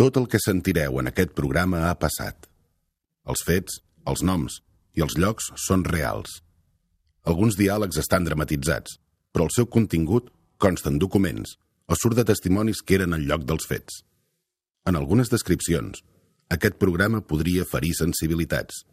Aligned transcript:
Tot 0.00 0.16
el 0.16 0.30
que 0.32 0.38
sentireu 0.40 0.94
en 0.96 1.10
aquest 1.10 1.34
programa 1.36 1.82
ha 1.90 1.96
passat. 2.00 2.46
Els 3.28 3.42
fets, 3.44 3.82
els 4.08 4.22
noms 4.24 4.62
i 4.96 5.04
els 5.04 5.18
llocs 5.20 5.50
són 5.60 5.82
reals. 5.84 6.38
Alguns 7.28 7.58
diàlegs 7.58 8.00
estan 8.00 8.24
dramatitzats, 8.24 8.96
però 9.28 9.44
el 9.44 9.52
seu 9.52 9.68
contingut 9.68 10.32
consta 10.56 10.88
en 10.88 10.96
documents 11.02 11.58
o 11.84 12.00
surt 12.00 12.16
de 12.16 12.24
testimonis 12.32 12.80
que 12.80 12.96
eren 12.96 13.12
al 13.12 13.28
lloc 13.28 13.44
dels 13.44 13.68
fets. 13.68 14.00
En 14.88 14.96
algunes 14.96 15.28
descripcions, 15.28 16.00
aquest 16.48 16.80
programa 16.80 17.20
podria 17.20 17.68
ferir 17.68 17.92
sensibilitats. 18.00 18.86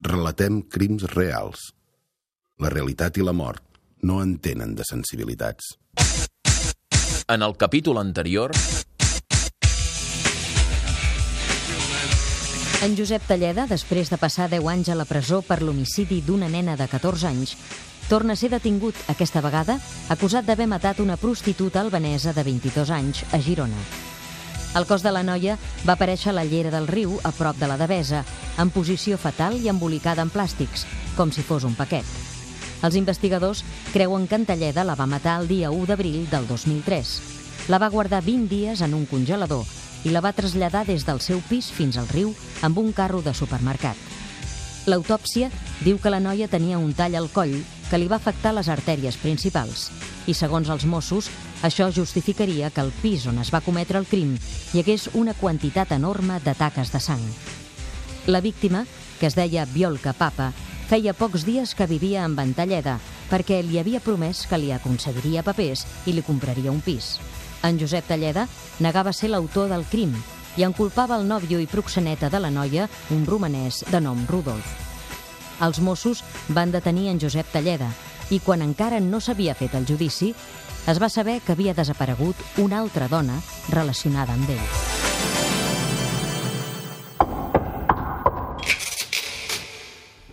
Relatem 0.00 0.62
crims 0.72 1.04
reals. 1.12 1.68
La 2.56 2.72
realitat 2.72 3.20
i 3.20 3.28
la 3.28 3.36
mort 3.36 3.60
no 4.08 4.22
en 4.24 4.38
tenen 4.40 4.72
de 4.72 4.88
sensibilitats. 4.88 5.74
En 7.28 7.44
el 7.44 7.60
capítol 7.60 8.00
anterior... 8.00 8.56
En 12.80 12.94
Josep 12.96 13.20
Talleda, 13.28 13.66
després 13.68 14.08
de 14.08 14.16
passar 14.16 14.46
10 14.48 14.64
anys 14.72 14.88
a 14.88 14.94
la 14.96 15.04
presó 15.04 15.42
per 15.44 15.58
l'homicidi 15.60 16.22
d'una 16.24 16.46
nena 16.48 16.78
de 16.80 16.86
14 16.88 17.26
anys, 17.28 17.50
torna 18.08 18.32
a 18.32 18.40
ser 18.40 18.48
detingut, 18.54 18.96
aquesta 19.12 19.42
vegada, 19.44 19.74
acusat 20.08 20.46
d'haver 20.48 20.64
matat 20.64 21.02
una 21.04 21.18
prostituta 21.20 21.82
albanesa 21.84 22.32
de 22.32 22.40
22 22.46 22.92
anys 22.96 23.20
a 23.36 23.40
Girona. 23.44 23.82
El 24.80 24.86
cos 24.88 25.04
de 25.04 25.12
la 25.12 25.20
noia 25.20 25.58
va 25.84 25.98
aparèixer 25.98 26.30
a 26.32 26.38
la 26.38 26.46
llera 26.48 26.72
del 26.72 26.88
riu, 26.88 27.18
a 27.20 27.34
prop 27.36 27.58
de 27.60 27.68
la 27.68 27.76
Devesa, 27.76 28.22
en 28.56 28.72
posició 28.72 29.18
fatal 29.20 29.58
i 29.60 29.68
embolicada 29.68 30.24
en 30.24 30.32
plàstics, 30.32 30.86
com 31.18 31.34
si 31.36 31.44
fos 31.44 31.68
un 31.68 31.76
paquet. 31.76 32.08
Els 32.80 32.96
investigadors 32.96 33.60
creuen 33.92 34.24
que 34.24 34.40
en 34.40 34.48
Talleda 34.48 34.86
la 34.88 34.96
va 34.96 35.10
matar 35.10 35.36
el 35.42 35.52
dia 35.52 35.68
1 35.68 35.84
d'abril 35.92 36.24
del 36.32 36.48
2003. 36.48 37.12
La 37.68 37.76
va 37.76 37.92
guardar 37.92 38.24
20 38.24 38.48
dies 38.48 38.80
en 38.80 38.96
un 38.96 39.04
congelador 39.04 39.68
i 40.04 40.14
la 40.14 40.22
va 40.24 40.32
traslladar 40.32 40.86
des 40.88 41.04
del 41.06 41.20
seu 41.20 41.42
pis 41.48 41.70
fins 41.72 41.98
al 42.00 42.08
riu 42.08 42.32
amb 42.62 42.78
un 42.78 42.92
carro 42.92 43.20
de 43.22 43.34
supermercat. 43.34 43.96
L'autòpsia 44.88 45.50
diu 45.84 45.98
que 46.00 46.10
la 46.10 46.20
noia 46.20 46.48
tenia 46.48 46.78
un 46.78 46.94
tall 46.96 47.16
al 47.18 47.28
coll 47.32 47.58
que 47.90 47.98
li 47.98 48.08
va 48.08 48.16
afectar 48.16 48.54
les 48.56 48.70
artèries 48.72 49.18
principals 49.20 49.90
i, 50.26 50.34
segons 50.34 50.70
els 50.72 50.86
Mossos, 50.86 51.28
això 51.62 51.90
justificaria 51.92 52.70
que 52.70 52.80
al 52.80 52.92
pis 53.02 53.26
on 53.28 53.38
es 53.42 53.52
va 53.52 53.60
cometre 53.60 53.98
el 54.00 54.08
crim 54.08 54.36
hi 54.72 54.80
hagués 54.80 55.10
una 55.14 55.34
quantitat 55.34 55.92
enorme 55.92 56.40
de 56.44 56.54
taques 56.56 56.92
de 56.92 57.00
sang. 57.00 57.24
La 58.26 58.40
víctima, 58.40 58.86
que 59.18 59.26
es 59.28 59.36
deia 59.36 59.66
Biolca 59.66 60.14
Papa, 60.16 60.52
feia 60.88 61.14
pocs 61.14 61.44
dies 61.46 61.74
que 61.74 61.86
vivia 61.90 62.24
en 62.24 62.36
Ventalleda 62.38 62.98
perquè 63.30 63.60
li 63.62 63.78
havia 63.78 64.00
promès 64.02 64.46
que 64.48 64.58
li 64.58 64.72
aconseguiria 64.74 65.44
papers 65.46 65.84
i 66.06 66.16
li 66.16 66.24
compraria 66.26 66.72
un 66.72 66.80
pis. 66.82 67.18
En 67.62 67.78
Josep 67.80 68.06
Talleda 68.08 68.46
negava 68.80 69.12
ser 69.12 69.30
l'autor 69.30 69.68
del 69.68 69.84
crim 69.90 70.14
i 70.56 70.64
en 70.66 70.72
culpava 70.76 71.18
el 71.20 71.26
nòvio 71.28 71.60
i 71.60 71.68
proxeneta 71.70 72.30
de 72.30 72.40
la 72.40 72.50
noia, 72.50 72.88
un 73.14 73.26
romanès 73.26 73.84
de 73.90 74.00
nom 74.00 74.24
Rudolf. 74.28 74.66
Els 75.60 75.80
Mossos 75.84 76.24
van 76.48 76.72
detenir 76.72 77.10
en 77.10 77.20
Josep 77.20 77.52
Talleda 77.52 77.90
i 78.30 78.40
quan 78.40 78.62
encara 78.62 79.00
no 79.00 79.20
s'havia 79.20 79.54
fet 79.58 79.74
el 79.74 79.86
judici, 79.86 80.32
es 80.88 81.00
va 81.02 81.10
saber 81.12 81.40
que 81.44 81.52
havia 81.52 81.74
desaparegut 81.74 82.36
una 82.58 82.80
altra 82.80 83.08
dona 83.08 83.40
relacionada 83.68 84.32
amb 84.38 84.54
ell. 84.56 84.68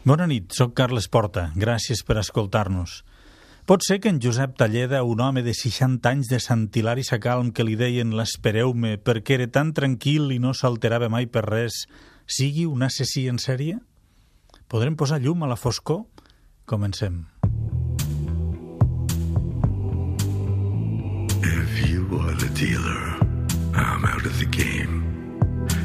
Bona 0.08 0.24
nit, 0.24 0.54
sóc 0.56 0.72
Carles 0.72 1.10
Porta. 1.12 1.50
Gràcies 1.60 2.00
per 2.08 2.16
escoltar-nos. 2.22 3.02
Pot 3.68 3.84
ser 3.84 4.00
que 4.00 4.08
en 4.08 4.22
Josep 4.24 4.54
Talleda, 4.56 5.02
un 5.04 5.20
home 5.20 5.42
de 5.44 5.52
60 5.54 6.08
anys 6.08 6.30
de 6.32 6.38
Sant 6.40 6.70
Hilari 6.72 7.04
Sacalm 7.04 7.50
que 7.52 7.66
li 7.68 7.74
deien 7.76 8.14
l'espereu-me 8.16 8.94
perquè 8.96 9.36
era 9.36 9.48
tan 9.52 9.74
tranquil 9.76 10.32
i 10.32 10.38
no 10.40 10.54
s'alterava 10.56 11.10
mai 11.12 11.28
per 11.28 11.44
res, 11.44 11.82
sigui 12.24 12.64
un 12.64 12.86
assassí 12.88 13.26
en 13.28 13.42
sèrie? 13.44 13.76
Podrem 14.72 14.96
posar 14.96 15.20
llum 15.20 15.44
a 15.44 15.52
la 15.52 15.60
foscor? 15.60 16.06
Comencem. 16.64 17.26
If 21.44 21.92
you 21.92 22.08
are 22.24 22.40
the 22.40 22.52
dealer, 22.56 23.20
I'm 23.76 24.08
out 24.08 24.24
of 24.24 24.40
the 24.40 24.48
game. 24.48 25.04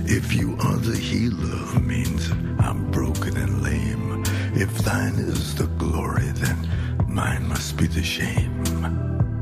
If 0.06 0.32
you 0.32 0.54
are 0.70 0.78
the 0.78 0.94
healer, 0.94 1.80
means 1.80 2.30
I'm 2.60 2.92
broken 2.92 3.36
and 3.36 3.64
lame. 3.66 4.22
If 4.54 4.70
thine 4.84 5.18
is 5.18 5.56
the 5.56 5.66
glory, 5.82 6.30
mine 7.12 7.46
must 7.46 7.76
be 7.76 7.86
the 7.86 8.02
shame. 8.02 8.64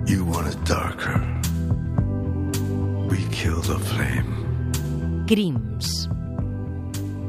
You 0.06 0.24
want 0.24 0.48
it 0.48 0.64
darker. 0.64 1.18
We 3.08 3.24
kill 3.30 3.60
the 3.62 3.78
flame. 3.78 5.24
Crims. 5.28 6.08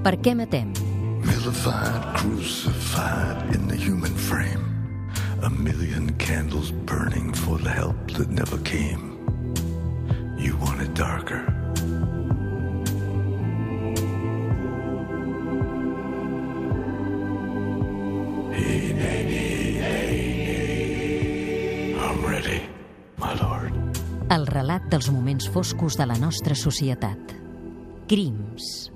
Per 0.03 0.18
què 0.18 0.34
matem? 0.34 0.74
Millified, 1.22 2.18
crucified 2.18 3.53
in 3.53 3.68
the 3.68 3.75
human 3.75 4.16
frame. 4.16 4.66
A 5.44 5.50
million 5.50 6.13
candles 6.18 6.72
burning 6.72 7.34
for 7.34 7.59
the 7.59 7.69
help 7.69 8.12
that 8.18 8.29
never 8.29 8.58
came. 8.59 9.22
You 10.40 10.58
want 10.58 10.81
it 10.81 10.94
darker. 10.96 11.61
Relat 24.62 24.84
dels 24.94 25.10
moments 25.10 25.48
foscos 25.50 25.96
de 25.98 26.06
la 26.06 26.16
nostra 26.22 26.54
societat. 26.54 27.32
Crims. 28.06 28.92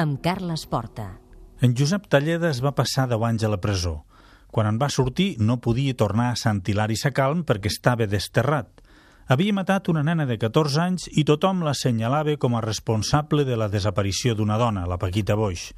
Amb 0.00 0.22
Carles 0.24 0.64
Porta. 0.64 1.18
En 1.60 1.74
Josep 1.76 2.06
Talleda 2.08 2.48
es 2.48 2.62
va 2.64 2.72
passar 2.72 3.04
10 3.10 3.26
anys 3.28 3.44
a 3.44 3.50
la 3.52 3.58
presó. 3.60 4.06
Quan 4.48 4.70
en 4.70 4.78
va 4.80 4.88
sortir 4.88 5.34
no 5.36 5.58
podia 5.60 5.92
tornar 5.92 6.30
a 6.30 6.38
Sant 6.40 6.62
Hilari 6.64 6.96
Sacalm 6.96 7.42
perquè 7.44 7.68
estava 7.68 8.06
desterrat. 8.08 8.80
Havia 9.28 9.52
matat 9.52 9.90
una 9.92 10.02
nena 10.06 10.24
de 10.24 10.38
14 10.40 10.80
anys 10.80 11.08
i 11.12 11.26
tothom 11.28 11.60
l'assenyalava 11.66 12.38
com 12.40 12.56
a 12.56 12.64
responsable 12.64 13.44
de 13.44 13.58
la 13.60 13.68
desaparició 13.68 14.32
d'una 14.34 14.56
dona, 14.56 14.86
la 14.88 14.96
Paquita 14.96 15.36
Boix. 15.36 15.74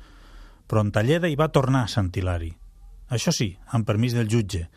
Però 0.70 0.84
en 0.86 0.92
Talleda 0.94 1.26
hi 1.26 1.34
va 1.34 1.50
tornar 1.50 1.88
a 1.88 1.90
Sant 1.90 2.12
Hilari. 2.14 2.52
Això 3.10 3.34
sí, 3.34 3.56
amb 3.74 3.88
permís 3.88 4.14
del 4.14 4.30
jutge. 4.30 4.68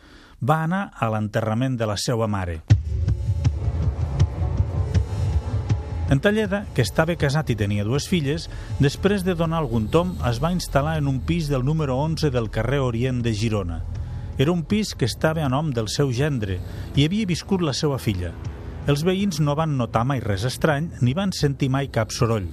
Va 0.42 0.64
anar 0.64 0.88
a 0.98 1.12
l'enterrament 1.14 1.78
de 1.78 1.86
la 1.86 1.96
seva 1.96 2.26
mare. 2.26 2.64
En 6.08 6.20
Talleda, 6.22 6.60
que 6.70 6.84
estava 6.86 7.16
casat 7.18 7.48
i 7.50 7.56
tenia 7.58 7.82
dues 7.82 8.04
filles, 8.06 8.44
després 8.78 9.24
de 9.26 9.34
donar 9.34 9.58
algun 9.58 9.88
tom, 9.90 10.12
es 10.28 10.38
va 10.38 10.52
instal·lar 10.54 11.00
en 11.00 11.08
un 11.10 11.18
pis 11.26 11.48
del 11.50 11.64
número 11.66 11.96
11 11.98 12.30
del 12.30 12.46
carrer 12.54 12.78
Orient 12.78 13.24
de 13.24 13.32
Girona. 13.34 13.80
Era 14.38 14.52
un 14.52 14.62
pis 14.62 14.94
que 14.94 15.08
estava 15.10 15.42
a 15.42 15.48
nom 15.50 15.72
del 15.74 15.88
seu 15.90 16.12
gendre 16.14 16.60
i 16.94 17.08
havia 17.08 17.26
viscut 17.26 17.64
la 17.64 17.74
seva 17.74 17.98
filla. 17.98 18.30
Els 18.86 19.02
veïns 19.02 19.40
no 19.42 19.56
van 19.58 19.74
notar 19.74 20.04
mai 20.06 20.22
res 20.22 20.46
estrany 20.46 20.92
ni 21.02 21.16
van 21.16 21.34
sentir 21.34 21.72
mai 21.74 21.90
cap 21.90 22.14
soroll, 22.14 22.46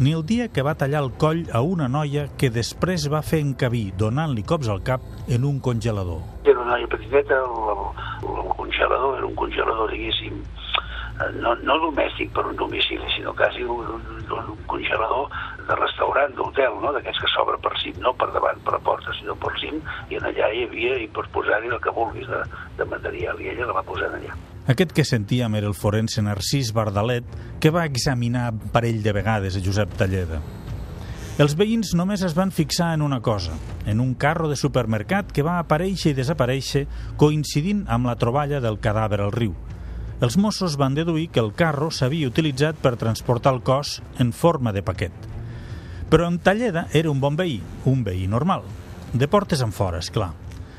ni 0.00 0.10
el 0.10 0.26
dia 0.26 0.48
que 0.50 0.66
va 0.66 0.74
tallar 0.74 1.04
el 1.06 1.12
coll 1.14 1.46
a 1.54 1.62
una 1.62 1.86
noia 1.86 2.26
que 2.34 2.50
després 2.50 3.06
va 3.12 3.22
fer 3.22 3.38
encabir 3.44 3.92
donant-li 3.94 4.42
cops 4.42 4.66
al 4.66 4.82
cap 4.82 5.06
en 5.30 5.46
un 5.46 5.62
congelador. 5.62 6.24
Era 6.42 6.58
una 6.58 6.74
noia 6.74 6.90
petiteta, 6.90 7.38
el, 7.38 7.54
el, 7.70 8.34
el 8.34 8.54
congelador 8.58 9.18
era 9.20 9.30
un 9.30 9.38
congelador, 9.38 9.94
diguéssim, 9.94 10.42
no, 11.40 11.54
no 11.64 11.76
domèstic 11.80 12.32
per 12.34 12.44
un 12.46 12.56
domicili, 12.56 13.04
sinó 13.14 13.32
quasi 13.34 13.64
un, 13.64 13.86
un, 13.96 14.24
un 14.30 14.58
congelador 14.68 15.30
de 15.68 15.76
restaurant, 15.78 16.34
d'hotel, 16.36 16.76
no? 16.82 16.92
d'aquests 16.96 17.22
que 17.22 17.30
s'obre 17.32 17.58
per 17.62 17.72
cim, 17.80 17.96
no 18.04 18.12
per 18.18 18.28
davant, 18.34 18.60
per 18.66 18.76
la 18.76 18.82
porta, 18.84 19.14
sinó 19.18 19.36
per 19.40 19.54
cim, 19.60 19.80
i 20.12 20.20
en 20.20 20.28
allà 20.28 20.50
hi 20.52 20.66
havia, 20.66 20.98
i 21.00 21.08
pots 21.08 21.32
posar-hi 21.34 21.72
el 21.72 21.80
que 21.82 21.94
vulguis 21.96 22.28
de, 22.30 22.42
de 22.78 22.88
material, 22.90 23.40
i 23.40 23.50
ella 23.54 23.70
la 23.70 23.78
va 23.78 23.86
posar 23.86 24.12
allà. 24.12 24.36
Aquest 24.66 24.92
que 24.92 25.06
sentíem 25.06 25.54
era 25.54 25.68
el 25.70 25.76
forense 25.78 26.22
Narcís 26.26 26.72
Bardalet, 26.74 27.26
que 27.62 27.70
va 27.70 27.86
examinar 27.86 28.50
un 28.52 28.72
parell 28.74 29.02
de 29.02 29.14
vegades 29.14 29.56
a 29.56 29.62
Josep 29.62 29.94
Talleda. 29.98 30.40
Els 31.36 31.52
veïns 31.52 31.90
només 31.92 32.22
es 32.24 32.32
van 32.32 32.48
fixar 32.48 32.94
en 32.96 33.02
una 33.04 33.20
cosa, 33.20 33.52
en 33.84 34.00
un 34.00 34.14
carro 34.16 34.48
de 34.48 34.56
supermercat 34.56 35.34
que 35.36 35.44
va 35.44 35.58
aparèixer 35.60 36.14
i 36.14 36.16
desaparèixer 36.16 36.86
coincidint 37.20 37.84
amb 37.92 38.08
la 38.08 38.16
troballa 38.16 38.60
del 38.64 38.80
cadàver 38.80 39.20
al 39.20 39.34
riu. 39.36 39.52
Els 40.16 40.38
Mossos 40.40 40.78
van 40.80 40.94
deduir 40.96 41.28
que 41.28 41.42
el 41.42 41.52
carro 41.52 41.90
s'havia 41.92 42.30
utilitzat 42.30 42.78
per 42.80 42.94
transportar 42.96 43.52
el 43.52 43.60
cos 43.60 44.00
en 44.18 44.32
forma 44.32 44.72
de 44.72 44.80
paquet. 44.82 45.12
Però 46.08 46.28
en 46.30 46.38
Talleda 46.38 46.86
era 46.96 47.10
un 47.10 47.20
bon 47.20 47.36
veí, 47.36 47.58
un 47.84 48.02
veí 48.04 48.24
normal. 48.26 48.62
De 49.12 49.28
portes 49.28 49.60
en 49.60 49.74
fora, 49.76 50.00
és 50.00 50.08
clar. 50.10 50.30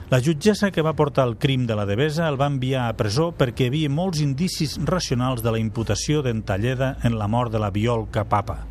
La 0.10 0.22
jutgessa 0.24 0.72
que 0.72 0.82
va 0.82 0.96
portar 0.96 1.28
el 1.28 1.36
crim 1.38 1.68
de 1.68 1.76
la 1.76 1.86
Devesa 1.86 2.30
el 2.32 2.40
va 2.40 2.48
enviar 2.48 2.88
a 2.88 2.96
presó 2.98 3.34
perquè 3.36 3.68
hi 3.68 3.72
havia 3.74 3.92
molts 3.92 4.24
indicis 4.24 4.78
racionals 4.88 5.44
de 5.44 5.52
la 5.52 5.60
imputació 5.60 6.24
d'en 6.24 6.42
Talleda 6.48 6.96
en 7.04 7.20
la 7.20 7.28
mort 7.28 7.52
de 7.52 7.60
la 7.62 7.70
Biolca 7.76 8.24
Papa. 8.24 8.62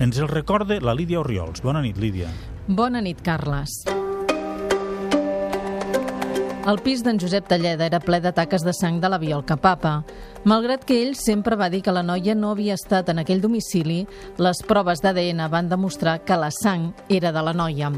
Ens 0.00 0.18
el 0.18 0.32
recorde 0.32 0.80
la 0.80 0.96
Lídia 0.96 1.20
Oriols. 1.20 1.62
Bona 1.62 1.84
nit, 1.84 2.00
Lídia. 2.00 2.32
Bona 2.66 3.04
nit, 3.04 3.20
Carles. 3.22 3.82
El 6.68 6.82
pis 6.84 7.00
d'en 7.00 7.16
Josep 7.16 7.46
Talleda 7.48 7.86
era 7.88 7.96
ple 8.04 8.18
de 8.20 8.28
taques 8.36 8.60
de 8.60 8.74
sang 8.76 8.98
de 9.00 9.08
la 9.08 9.16
Biolca 9.16 9.56
Papa. 9.56 10.02
Malgrat 10.44 10.82
que 10.84 10.98
ell 11.00 11.14
sempre 11.16 11.56
va 11.56 11.70
dir 11.72 11.80
que 11.80 11.94
la 11.96 12.02
noia 12.04 12.34
no 12.36 12.50
havia 12.52 12.74
estat 12.76 13.08
en 13.08 13.22
aquell 13.22 13.40
domicili, 13.40 14.02
les 14.36 14.58
proves 14.68 15.00
d'ADN 15.00 15.46
van 15.48 15.70
demostrar 15.70 16.18
que 16.28 16.36
la 16.36 16.50
sang 16.52 16.90
era 17.08 17.32
de 17.32 17.42
la 17.46 17.54
noia. 17.56 17.88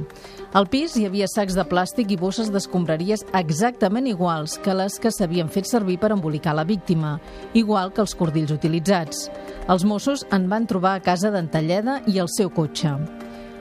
Al 0.55 0.69
pis 0.71 0.95
hi 0.95 1.03
havia 1.09 1.27
sacs 1.27 1.57
de 1.59 1.65
plàstic 1.67 2.13
i 2.15 2.19
bosses 2.21 2.53
d'escombraries 2.55 3.27
exactament 3.41 4.07
iguals 4.07 4.55
que 4.63 4.77
les 4.79 5.01
que 5.03 5.11
s'havien 5.11 5.51
fet 5.51 5.67
servir 5.67 5.99
per 5.99 6.13
embolicar 6.15 6.55
la 6.55 6.67
víctima, 6.69 7.17
igual 7.55 7.91
que 7.91 8.05
els 8.07 8.15
cordills 8.15 8.55
utilitzats. 8.55 9.27
Els 9.67 9.83
Mossos 9.83 10.23
en 10.31 10.47
van 10.47 10.71
trobar 10.71 10.95
a 10.95 11.03
casa 11.03 11.35
d'en 11.35 11.51
Talleda 11.51 12.05
i 12.07 12.23
el 12.23 12.31
seu 12.31 12.55
cotxe. 12.55 12.95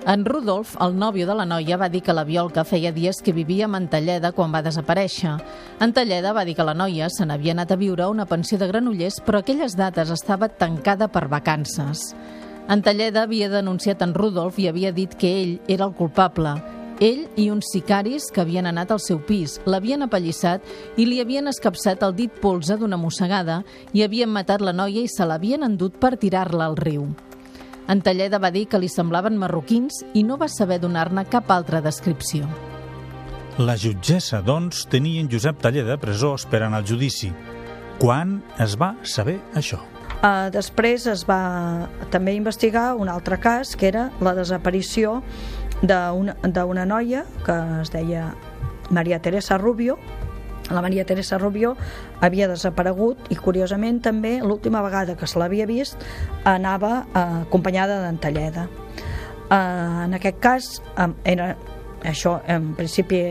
En 0.07 0.23
Rudolf, 0.23 0.77
el 0.79 0.95
nòvio 0.95 1.27
de 1.27 1.35
la 1.35 1.45
noia, 1.45 1.77
va 1.77 1.89
dir 1.91 1.99
que 2.01 2.13
la 2.15 2.23
Biolca 2.23 2.63
feia 2.63 2.93
dies 2.95 3.19
que 3.21 3.33
vivia 3.35 3.65
a 3.67 3.71
Mantelleda 3.71 4.31
quan 4.31 4.53
va 4.55 4.63
desaparèixer. 4.63 5.35
En 5.83 5.93
Talleda 5.93 6.31
va 6.33 6.45
dir 6.47 6.55
que 6.55 6.63
la 6.63 6.73
noia 6.73 7.09
se 7.11 7.27
n'havia 7.27 7.51
anat 7.51 7.73
a 7.75 7.77
viure 7.77 8.05
a 8.05 8.09
una 8.09 8.25
pensió 8.25 8.57
de 8.57 8.67
Granollers, 8.71 9.19
però 9.25 9.43
aquelles 9.43 9.75
dates 9.75 10.09
estava 10.15 10.47
tancada 10.49 11.09
per 11.11 11.27
vacances. 11.27 12.15
En 12.69 12.81
Talleda 12.81 13.27
havia 13.27 13.51
denunciat 13.51 14.01
en 14.01 14.15
Rudolf 14.15 14.59
i 14.59 14.69
havia 14.71 14.93
dit 14.95 15.13
que 15.19 15.35
ell 15.41 15.55
era 15.67 15.85
el 15.85 15.93
culpable. 15.93 16.55
Ell 16.99 17.27
i 17.35 17.49
uns 17.51 17.71
sicaris 17.71 18.31
que 18.31 18.41
havien 18.41 18.67
anat 18.67 18.91
al 18.91 18.99
seu 19.03 19.19
pis, 19.23 19.59
l'havien 19.65 20.03
apallissat 20.03 20.63
i 20.97 21.05
li 21.07 21.19
havien 21.19 21.47
escapçat 21.51 22.03
el 22.07 22.15
dit 22.15 22.41
polze 22.41 22.79
d'una 22.79 22.99
mossegada 22.99 23.63
i 23.93 24.03
havien 24.03 24.31
matat 24.31 24.63
la 24.63 24.75
noia 24.75 25.03
i 25.03 25.11
se 25.11 25.27
l'havien 25.27 25.63
endut 25.63 25.99
per 25.99 26.17
tirar-la 26.17 26.71
al 26.71 26.79
riu. 26.79 27.11
En 27.89 28.03
Talleda 28.05 28.37
va 28.37 28.51
dir 28.53 28.67
que 28.69 28.77
li 28.77 28.87
semblaven 28.91 29.37
marroquins 29.41 30.03
i 30.13 30.21
no 30.21 30.37
va 30.37 30.45
saber 30.47 30.77
donar-ne 30.83 31.23
cap 31.25 31.49
altra 31.49 31.81
descripció. 31.81 32.45
La 33.57 33.73
jutgessa, 33.81 34.43
doncs, 34.45 34.83
tenia 34.91 35.19
en 35.23 35.29
Josep 35.31 35.57
Talleda 35.59 35.95
a 35.97 36.01
presó 36.01 36.35
esperant 36.37 36.77
el 36.77 36.85
judici. 36.85 37.31
Quan 37.99 38.37
es 38.61 38.77
va 38.79 38.93
saber 39.01 39.39
això? 39.57 39.81
Uh, 40.19 40.51
després 40.53 41.07
es 41.09 41.25
va 41.27 41.89
també 42.13 42.35
investigar 42.37 42.93
un 42.99 43.09
altre 43.09 43.39
cas, 43.41 43.73
que 43.75 43.89
era 43.89 44.09
la 44.21 44.35
desaparició 44.37 45.23
d'una 45.81 46.85
noia 46.85 47.25
que 47.45 47.57
es 47.81 47.91
deia 47.91 48.29
Maria 48.91 49.19
Teresa 49.23 49.57
Rubio, 49.57 49.97
la 50.69 50.81
Maria 50.81 51.05
Teresa 51.05 51.37
Rubio 51.37 51.75
havia 52.21 52.47
desaparegut 52.51 53.31
i 53.33 53.37
curiosament 53.39 54.01
també 54.05 54.37
l'última 54.43 54.83
vegada 54.85 55.15
que 55.17 55.27
se 55.27 55.39
l'havia 55.39 55.67
vist 55.69 55.97
anava 56.45 57.05
eh, 57.13 57.25
acompanyada 57.47 58.01
d'en 58.03 58.19
Talleda. 58.21 58.67
Eh, 59.49 60.05
en 60.05 60.13
aquest 60.17 60.39
cas 60.39 60.69
eh, 60.97 61.09
era 61.33 61.55
això 62.03 62.39
en 62.47 62.73
principi 62.77 63.23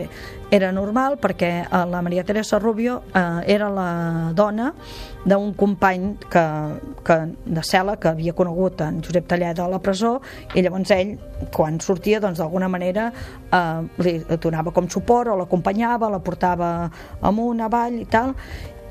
era 0.51 0.71
normal 0.73 1.17
perquè 1.21 1.51
eh, 1.63 1.81
la 1.85 2.01
Maria 2.01 2.23
Teresa 2.25 2.59
Rubio 2.59 3.03
eh, 3.13 3.43
era 3.53 3.69
la 3.69 4.31
dona 4.33 4.71
d'un 5.25 5.53
company 5.53 6.15
que, 6.31 6.43
que 7.05 7.17
de 7.45 7.63
cel·la 7.65 7.97
que 8.01 8.09
havia 8.09 8.33
conegut 8.33 8.81
en 8.81 9.01
Josep 9.05 9.27
Talleda 9.29 9.65
a 9.65 9.69
la 9.69 9.81
presó 9.83 10.17
i 10.55 10.63
llavors 10.65 10.93
ell 10.95 11.15
quan 11.53 11.79
sortia 11.83 12.21
doncs 12.23 12.41
d'alguna 12.41 12.69
manera 12.71 13.11
eh, 13.11 13.81
li 14.01 14.15
donava 14.41 14.73
com 14.73 14.89
suport 14.89 15.29
o 15.29 15.37
l'acompanyava, 15.39 16.09
la 16.09 16.21
portava 16.23 16.71
amunt, 17.21 17.61
avall 17.61 18.01
i 18.01 18.07
tal 18.09 18.33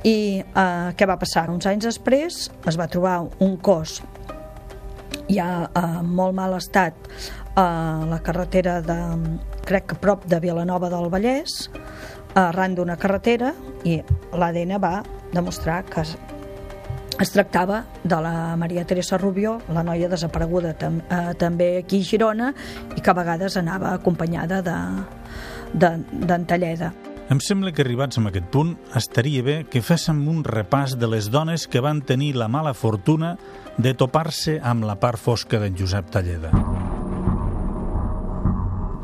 i 0.07 0.39
eh, 0.39 0.89
què 0.95 1.11
va 1.11 1.19
passar? 1.19 1.49
Uns 1.51 1.67
anys 1.67 1.91
després 1.91 2.47
es 2.71 2.79
va 2.79 2.87
trobar 2.87 3.19
un 3.43 3.59
cos 3.59 3.99
ja 5.29 5.69
en 5.77 6.09
molt 6.17 6.37
mal 6.37 6.55
estat 6.57 6.95
a 7.59 8.07
la 8.07 8.21
carretera 8.23 8.81
de, 8.83 8.97
crec 9.67 9.91
que 9.91 9.99
prop 9.99 10.25
de 10.31 10.39
Vilanova 10.39 10.91
del 10.93 11.11
Vallès, 11.11 11.67
arran 12.39 12.77
d'una 12.79 12.95
carretera 13.01 13.53
i 13.89 13.99
l'ADN 14.39 14.77
va 14.79 15.01
demostrar 15.33 15.81
que 15.89 16.05
es, 16.05 16.15
es 17.19 17.33
tractava 17.35 17.83
de 18.05 18.21
la 18.23 18.55
Maria 18.57 18.85
Teresa 18.87 19.19
Rubio, 19.19 19.59
la 19.75 19.83
noia 19.83 20.09
desapareguda 20.09 20.77
tam, 20.79 21.01
eh, 21.03 21.35
també 21.39 21.73
aquí 21.81 21.99
a 22.05 22.09
Girona 22.13 22.53
i 22.95 23.03
que 23.03 23.11
a 23.11 23.17
vegades 23.19 23.59
anava 23.59 23.95
acompanyada 23.97 24.63
d'en 24.63 25.03
de, 25.75 25.91
de, 26.13 26.39
Talleda. 26.47 26.93
Em 27.29 27.43
sembla 27.45 27.75
que 27.75 27.83
arribats 27.83 28.17
a 28.17 28.23
aquest 28.31 28.47
punt 28.55 28.77
estaria 28.97 29.43
bé 29.43 29.59
que 29.69 29.83
féssim 29.83 30.23
un 30.31 30.45
repàs 30.47 30.95
de 30.97 31.11
les 31.11 31.29
dones 31.29 31.67
que 31.67 31.83
van 31.85 32.01
tenir 32.01 32.37
la 32.37 32.49
mala 32.49 32.73
fortuna 32.73 33.35
de 33.77 33.93
topar-se 33.95 34.61
amb 34.63 34.87
la 34.89 34.97
part 34.97 35.19
fosca 35.19 35.59
d'en 35.59 35.77
Josep 35.77 36.09
Talleda. 36.15 36.55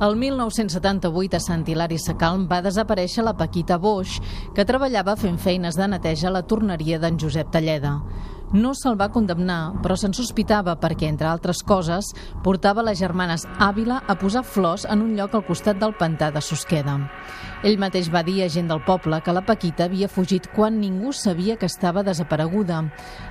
El 0.03 0.17
1978 0.19 1.37
a 1.39 1.39
Sant 1.39 1.61
Hilari 1.71 2.01
Sacalm 2.03 2.49
va 2.51 2.59
desaparèixer 2.65 3.23
la 3.23 3.37
Paquita 3.39 3.77
Boix, 3.79 4.17
que 4.51 4.65
treballava 4.67 5.15
fent 5.15 5.37
feines 5.39 5.79
de 5.79 5.87
neteja 5.87 6.27
a 6.33 6.33
la 6.35 6.43
torneria 6.51 6.99
d'en 6.99 7.15
Josep 7.23 7.53
Talleda. 7.55 7.93
No 8.55 8.71
se'l 8.79 8.95
va 8.95 9.09
condemnar, 9.11 9.81
però 9.83 9.97
se'n 9.99 10.13
sospitava 10.15 10.77
perquè, 10.79 11.09
entre 11.11 11.27
altres 11.27 11.59
coses, 11.67 12.13
portava 12.45 12.85
les 12.87 13.01
germanes 13.01 13.49
Àvila 13.59 13.97
a 14.07 14.15
posar 14.15 14.45
flors 14.47 14.85
en 14.87 15.03
un 15.03 15.17
lloc 15.19 15.35
al 15.35 15.43
costat 15.49 15.81
del 15.81 15.97
pantà 15.99 16.29
de 16.31 16.39
Susqueda. 16.39 16.95
Ell 17.67 17.81
mateix 17.83 18.13
va 18.15 18.23
dir 18.23 18.45
a 18.45 18.49
gent 18.49 18.71
del 18.71 18.85
poble 18.87 19.19
que 19.27 19.35
la 19.35 19.43
Paquita 19.43 19.89
havia 19.89 20.07
fugit 20.07 20.47
quan 20.55 20.79
ningú 20.79 21.11
sabia 21.11 21.57
que 21.59 21.67
estava 21.67 22.07
desapareguda. 22.07 22.85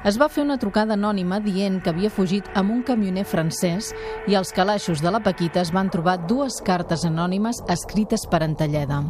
Es 0.04 0.20
va 0.20 0.28
fer 0.28 0.44
una 0.44 0.60
trucada 0.60 0.98
anònima 1.00 1.40
dient 1.40 1.80
que 1.80 1.94
havia 1.96 2.12
fugit 2.12 2.50
amb 2.54 2.76
un 2.76 2.84
camioner 2.84 3.24
francès 3.24 3.94
i 4.28 4.36
als 4.36 4.52
calaixos 4.52 5.00
de 5.00 5.14
la 5.14 5.24
Paquita 5.24 5.64
es 5.64 5.72
van 5.72 5.88
trobar 5.94 6.20
dues 6.28 6.60
cartes 6.68 7.08
anònimes 7.08 7.64
escrites 7.72 8.28
per 8.28 8.44
Antalleda. 8.44 9.06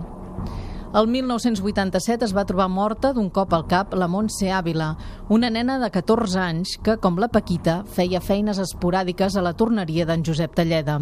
El 0.94 1.08
1987 1.10 2.28
es 2.28 2.34
va 2.38 2.44
trobar 2.46 2.68
morta 2.70 3.10
d'un 3.18 3.32
cop 3.34 3.54
al 3.58 3.64
cap 3.66 3.96
la 3.98 4.06
Montse 4.06 4.52
Ávila, 4.54 4.92
una 5.34 5.50
nena 5.50 5.80
de 5.82 5.88
14 5.90 6.38
anys 6.38 6.76
que, 6.86 7.00
com 7.02 7.16
la 7.18 7.32
Paquita, 7.34 7.80
feia 7.96 8.20
feines 8.22 8.60
esporàdiques 8.62 9.34
a 9.34 9.42
la 9.42 9.56
torneria 9.58 10.06
d'en 10.06 10.22
Josep 10.22 10.54
Talleda. 10.54 11.00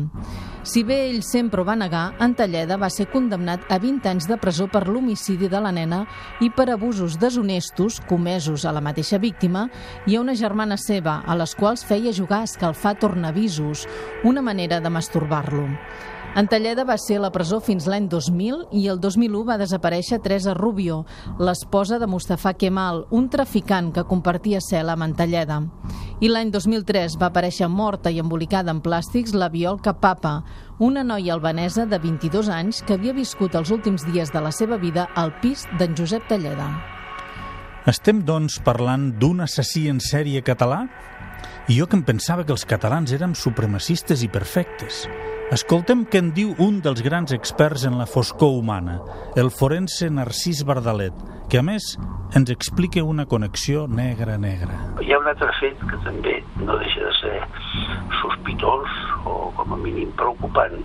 Si 0.64 0.86
bé 0.88 1.02
ell 1.10 1.20
sempre 1.28 1.60
ho 1.60 1.66
va 1.68 1.76
negar, 1.76 2.06
en 2.24 2.38
Talleda 2.40 2.78
va 2.80 2.88
ser 2.88 3.10
condemnat 3.12 3.68
a 3.68 3.82
20 3.84 4.08
anys 4.14 4.30
de 4.32 4.38
presó 4.40 4.70
per 4.72 4.86
l'homicidi 4.88 5.52
de 5.52 5.60
la 5.60 5.74
nena 5.76 6.06
i 6.40 6.48
per 6.56 6.70
abusos 6.72 7.20
deshonestos 7.20 8.00
comesos 8.08 8.64
a 8.64 8.72
la 8.72 8.86
mateixa 8.86 9.20
víctima 9.20 9.66
i 10.08 10.16
a 10.16 10.24
una 10.24 10.38
germana 10.40 10.80
seva, 10.80 11.20
a 11.28 11.36
les 11.36 11.52
quals 11.60 11.84
feia 11.84 12.16
jugar 12.16 12.46
a 12.46 12.48
escalfar 12.48 12.96
tornavisos, 13.04 13.84
una 14.24 14.40
manera 14.40 14.80
de 14.80 14.96
masturbar-lo. 15.02 15.68
En 16.33 16.48
Talleda 16.48 16.86
va 16.88 16.95
ser 16.95 17.18
a 17.19 17.22
la 17.25 17.30
presó 17.36 17.57
fins 17.60 17.83
l'any 17.92 18.06
2000 18.07 18.62
i 18.80 18.86
el 18.88 19.01
2001 19.04 19.42
va 19.50 19.57
desaparèixer 19.60 20.22
Teresa 20.24 20.54
Rubio, 20.56 21.01
l'esposa 21.44 21.98
de 22.00 22.07
Mustafa 22.07 22.54
Kemal, 22.56 23.01
un 23.12 23.25
traficant 23.30 23.89
que 23.92 24.06
compartia 24.07 24.62
cel·la 24.63 24.95
amb 24.95 25.10
en 25.10 25.16
Talleda. 25.19 25.57
I 26.24 26.30
l'any 26.31 26.54
2003 26.54 27.18
va 27.19 27.28
aparèixer 27.28 27.68
morta 27.68 28.13
i 28.16 28.22
embolicada 28.24 28.72
en 28.72 28.80
plàstics 28.80 29.36
la 29.36 29.50
Biolca 29.51 29.91
Papa, 30.00 30.46
una 30.79 31.03
noia 31.03 31.34
albanesa 31.36 31.84
de 31.86 32.00
22 32.00 32.48
anys 32.48 32.79
que 32.88 32.96
havia 32.96 33.17
viscut 33.17 33.58
els 33.60 33.74
últims 33.75 34.08
dies 34.08 34.32
de 34.32 34.39
la 34.39 34.53
seva 34.56 34.79
vida 34.79 35.10
al 35.15 35.34
pis 35.44 35.65
d'en 35.82 35.98
Josep 36.00 36.32
Talleda. 36.32 36.70
Estem, 37.91 38.24
doncs, 38.24 38.62
parlant 38.63 39.10
d'un 39.20 39.44
assassí 39.44 39.89
en 39.91 40.00
sèrie 40.00 40.39
català? 40.48 40.86
I 41.67 41.75
jo 41.75 41.91
que 41.91 42.00
em 42.00 42.08
pensava 42.08 42.48
que 42.48 42.56
els 42.56 42.63
catalans 42.63 43.12
érem 43.12 43.36
supremacistes 43.36 44.24
i 44.24 44.32
perfectes. 44.32 45.03
Escoltem 45.51 46.05
què 46.08 46.22
en 46.24 46.29
diu 46.31 46.53
un 46.63 46.77
dels 46.79 47.01
grans 47.03 47.34
experts 47.36 47.84
en 47.84 47.98
la 48.00 48.05
foscor 48.08 48.53
humana, 48.55 48.93
el 49.36 49.50
forense 49.51 50.08
Narcís 50.08 50.62
Bardalet, 50.63 51.17
que 51.51 51.60
a 51.60 51.63
més 51.67 51.89
ens 52.39 52.53
explica 52.53 53.03
una 53.03 53.25
connexió 53.34 53.84
negra-negra. 53.91 54.77
Hi 55.03 55.12
ha 55.12 55.20
un 55.20 55.27
altre 55.27 55.51
fet 55.58 55.84
que 55.89 56.00
també 56.05 56.38
no 56.62 56.77
deixa 56.79 57.03
de 57.03 57.12
ser 57.17 57.34
sospitós 58.22 58.96
o 59.27 59.36
com 59.60 59.75
a 59.75 59.81
mínim 59.84 60.15
preocupant, 60.22 60.79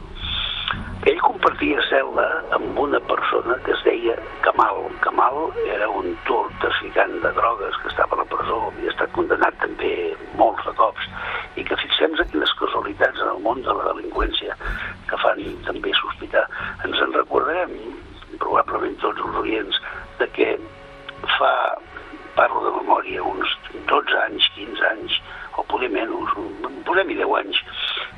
ell 1.05 1.19
compartia 1.21 1.83
cel·la 1.91 2.25
amb 2.57 2.79
una 2.81 2.99
persona 3.11 3.57
que 3.67 3.73
es 3.75 3.83
deia 3.85 4.15
Kamal. 4.47 4.87
Kamal 5.05 5.53
era 5.69 5.89
un 5.93 6.15
turc 6.29 6.55
traficant 6.63 7.13
de 7.23 7.33
drogues 7.37 7.77
que 7.83 7.91
estava 7.93 8.17
a 8.17 8.23
la 8.23 8.29
presó, 8.31 8.59
havia 8.71 8.93
estat 8.95 9.13
condemnat 9.17 9.59
també 9.61 9.93
molts 10.41 10.65
de 10.65 10.73
cops, 10.79 11.11
i 11.61 11.65
que 11.69 11.79
fixem-nos 11.83 12.23
a 12.25 12.29
quines 12.33 12.55
casualitats 12.61 13.21
en 13.23 13.33
el 13.35 13.43
món 13.45 13.61
de 13.67 13.75
la 13.77 13.91
delinqüència 13.91 14.57
que 15.11 15.21
fan 15.23 15.43
també 15.69 15.93
sospitar. 16.01 16.47
Ens 16.89 17.05
en 17.05 17.13
recordarem, 17.19 17.77
probablement 18.41 18.97
tots 19.05 19.21
els 19.27 19.43
oients, 19.45 19.83
de 20.23 20.31
que 20.39 20.49
fa, 21.37 21.53
parlo 22.39 22.65
de 22.65 22.73
memòria, 22.81 23.23
uns 23.25 23.53
12 23.93 24.19
anys, 24.25 24.49
15 24.57 24.89
anys, 24.95 25.21
o 25.61 25.65
poder 25.71 25.93
menys, 25.93 26.35
podem-hi 26.89 27.21
10 27.21 27.39
anys, 27.43 27.63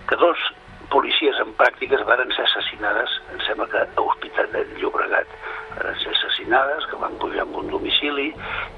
que 0.09 0.19
dos 0.23 0.49
policies 0.92 1.38
en 1.42 1.52
pràctiques 1.61 2.04
varen 2.09 2.30
ser 2.37 2.45
assassinades, 2.47 3.14
em 3.33 3.40
sembla 3.47 3.68
que 3.73 3.83
a 3.85 4.02
Hospital 4.02 4.50
de 4.54 4.64
Llobregat 4.80 5.35
varen 5.76 5.99
ser 6.02 6.14
assassinades, 6.14 6.87
que 6.90 7.00
van 7.02 7.18
pujar 7.23 7.45
en 7.45 7.54
un 7.62 7.71
domicili 7.73 8.30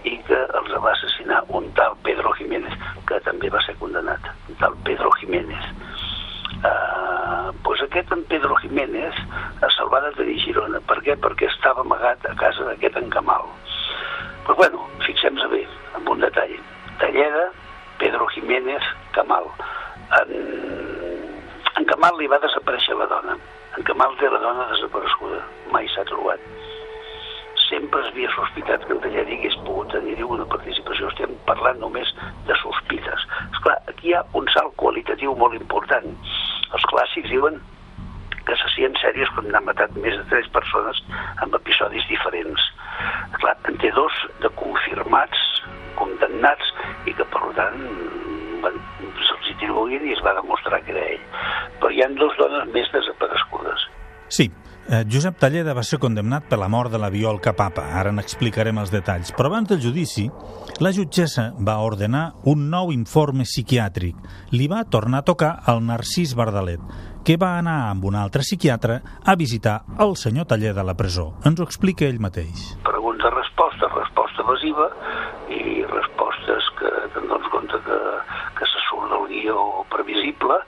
i 0.04 0.16
que 0.28 0.40
els 0.60 0.74
va 0.84 0.92
assassinar 0.92 1.42
un 1.48 1.70
tal 1.78 1.96
Pedro 2.06 2.32
Jiménez, 2.38 2.74
que 3.08 3.20
també 3.26 3.50
va 3.52 3.62
ser 3.66 3.76
condemnat, 3.82 4.30
un 4.48 4.58
tal 4.62 4.76
Pedro 4.86 5.12
Jiménez. 5.20 5.70
Uh, 6.60 7.54
pues 7.64 7.80
aquest 7.86 8.10
en 8.12 8.24
Pedro 8.28 8.56
Jiménez 8.60 9.16
se'l 9.76 9.88
va 9.92 10.02
detenir 10.04 10.36
a 10.36 10.44
Girona. 10.44 10.80
Per 10.90 10.98
què? 11.06 11.16
Perquè 11.16 11.48
estava 11.48 11.86
amagat 11.86 12.26
a 12.28 12.34
casa 12.36 12.66
d'aquest 12.68 12.98
encamal. 13.00 13.39
Dona 24.42 24.68
desapareguda, 24.74 25.44
mai 25.72 25.88
s'ha 25.94 26.04
trobat 26.08 26.50
sempre 27.70 28.00
es 28.02 28.08
havia 28.10 28.30
sospitat 28.34 28.84
que 28.84 28.94
el 28.96 29.00
Talleda 29.00 29.30
hagués 29.30 29.56
pogut 29.64 29.92
tenir 29.94 30.16
una 30.26 30.46
participació. 30.50 31.08
Estem 31.12 31.36
parlant 31.46 31.78
només 31.78 32.10
de 32.48 32.56
sospites. 32.62 33.26
Esclar, 33.54 33.76
aquí 33.92 34.10
hi 34.10 34.16
ha 34.18 34.24
un 34.40 34.48
salt 34.54 34.74
qualitatiu 34.80 35.36
molt 35.38 35.54
important. 35.58 36.10
Els 36.74 36.86
clàssics 36.90 37.30
diuen 37.30 37.60
que 38.48 38.56
s'hacien 38.58 38.96
sèries 38.98 39.30
quan 39.36 39.54
han 39.54 39.68
matat 39.68 39.94
més 40.02 40.18
de 40.18 40.26
tres 40.32 40.50
persones 40.56 40.98
amb 41.44 41.54
episodis 41.60 42.06
diferents. 42.10 42.66
Clar, 43.38 43.54
en 43.70 43.78
té 43.82 43.92
dos 43.94 44.18
de 44.42 44.50
confirmats, 44.58 45.46
condemnats, 46.00 46.74
i 47.06 47.14
que 47.14 47.26
per 47.30 47.52
tant 47.56 47.78
se'ls 48.60 49.52
atribuïen 49.54 50.04
i 50.08 50.16
es 50.16 50.22
va 50.26 50.34
demostrar 50.36 50.82
que 50.84 50.96
era 50.96 51.06
ell. 51.14 51.26
Però 51.78 51.92
hi 51.94 52.02
han 52.04 52.18
dues 52.18 52.36
dones 52.40 52.66
més 52.74 52.90
desaparegudes. 52.90 53.09
Sí, 54.30 54.46
eh, 54.88 55.02
Josep 55.10 55.40
Talleda 55.42 55.74
va 55.74 55.82
ser 55.82 55.98
condemnat 55.98 56.44
per 56.46 56.58
la 56.60 56.68
mort 56.70 56.92
de 56.92 57.00
la 57.02 57.10
Violca 57.10 57.50
Papa. 57.58 57.88
Ara 57.98 58.12
n'explicarem 58.14 58.78
els 58.78 58.92
detalls. 58.94 59.32
Però 59.34 59.50
abans 59.50 59.66
del 59.72 59.80
judici, 59.82 60.28
la 60.78 60.92
jutgessa 60.94 61.48
va 61.58 61.80
ordenar 61.82 62.28
un 62.52 62.68
nou 62.70 62.92
informe 62.94 63.42
psiquiàtric. 63.42 64.14
Li 64.54 64.68
va 64.70 64.84
tornar 64.86 65.24
a 65.24 65.26
tocar 65.26 65.50
al 65.66 65.82
Narcís 65.82 66.36
Bardalet, 66.38 66.84
que 67.26 67.36
va 67.42 67.56
anar 67.58 67.90
amb 67.90 68.06
un 68.06 68.14
altre 68.14 68.46
psiquiatre 68.46 69.00
a 69.02 69.34
visitar 69.34 69.80
el 69.98 70.14
senyor 70.14 70.46
Talleda 70.46 70.84
a 70.84 70.86
la 70.86 70.94
presó. 70.94 71.32
Ens 71.44 71.58
ho 71.58 71.66
explica 71.66 72.06
ell 72.06 72.22
mateix. 72.22 72.76
Pregunta-resposta, 72.86 73.90
resposta 73.98 74.46
evasiva 74.46 74.92
i 75.50 75.82
respostes 75.90 76.70
que, 76.78 76.94
que 77.10 77.26
dones 77.26 77.50
compte 77.50 77.82
que, 77.82 78.00
que 78.62 78.70
se 78.70 78.86
surt 78.86 79.10
del 79.10 79.26
guió 79.34 79.58
previsible 79.90 80.62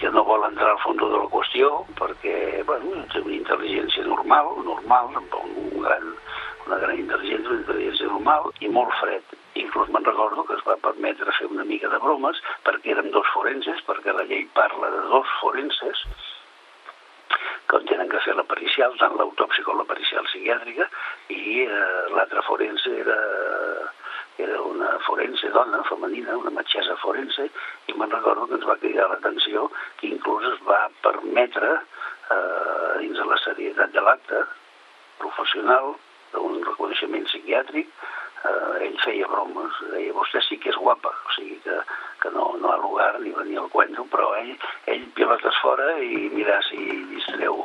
que 0.00 0.10
no 0.14 0.24
vol 0.24 0.46
entrar 0.48 0.70
al 0.72 0.80
fons 0.84 1.00
de 1.00 1.10
la 1.12 1.28
qüestió 1.32 1.70
perquè 1.98 2.64
bueno, 2.68 3.04
té 3.12 3.20
una 3.20 3.36
intel·ligència 3.36 4.06
normal, 4.08 4.50
normal, 4.64 5.12
amb 5.20 5.36
un 5.42 5.84
gran, 5.84 6.08
una 6.66 6.80
gran 6.82 6.96
intel·ligència, 7.02 7.52
una 7.52 7.60
intel·ligència 7.60 8.10
normal 8.10 8.50
i 8.64 8.72
molt 8.72 8.96
fred. 9.00 9.36
Inclús 9.60 9.92
me'n 9.92 10.06
recordo 10.08 10.46
que 10.48 10.56
es 10.56 10.66
va 10.66 10.78
permetre 10.88 11.36
fer 11.38 11.50
una 11.50 11.68
mica 11.68 11.92
de 11.92 12.00
bromes 12.02 12.40
perquè 12.66 12.94
érem 12.94 13.10
dos 13.14 13.28
forenses, 13.34 13.84
perquè 13.86 14.16
la 14.16 14.26
llei 14.30 14.46
parla 14.56 14.92
de 14.96 15.06
dos 15.12 15.38
forenses 15.40 16.04
que 17.70 17.78
tenen 17.86 18.08
que 18.10 18.20
fer 18.24 18.34
la 18.34 18.46
pericial, 18.50 18.96
tant 18.98 19.14
l'autòpsia 19.18 19.64
com 19.66 19.78
la 19.78 19.86
pericial 19.86 20.26
psiquiàtrica, 20.26 20.88
i 21.30 21.62
eh, 21.62 22.06
l'altre 22.16 22.42
forense 22.48 22.90
era, 22.98 23.18
era 24.42 24.56
una 24.66 24.96
forense 25.06 25.50
dona, 25.54 25.82
femenina, 25.86 26.38
una 26.40 26.54
metgessa 26.56 26.96
forense, 27.04 27.46
i 27.86 27.94
me'n 27.94 28.10
recordo 28.10 28.48
que 28.48 28.58
ens 28.58 28.66
va 28.66 28.78
cridar 28.82 29.06
l'atenció 29.12 29.68
va 31.30 31.40
permetre, 31.40 31.82
eh, 32.30 32.98
dins 33.00 33.18
de 33.18 33.24
la 33.24 33.36
serietat 33.38 33.92
de 33.92 34.00
l'acte 34.00 34.46
professional, 35.18 35.94
d'un 36.32 36.62
reconeixement 36.62 37.24
psiquiàtric, 37.24 37.88
eh, 38.44 38.84
ell 38.86 38.98
feia 39.04 39.26
bromes, 39.26 39.72
deia, 39.92 40.12
vostè 40.12 40.40
sí 40.42 40.58
que 40.58 40.70
és 40.70 40.76
guapa, 40.76 41.08
o 41.08 41.32
sigui 41.36 41.58
que, 41.64 41.80
que 42.20 42.30
no, 42.30 42.56
no 42.60 42.72
ha 42.72 42.76
lugar 42.76 43.20
ni 43.20 43.30
venir 43.30 43.58
al 43.58 43.70
cuento, 43.70 44.04
però 44.10 44.34
ell, 44.36 44.54
ell 44.86 45.06
pilotes 45.14 45.56
fora 45.62 45.98
i 45.98 46.30
mirar 46.34 46.62
si 46.68 46.78
distreu, 47.14 47.64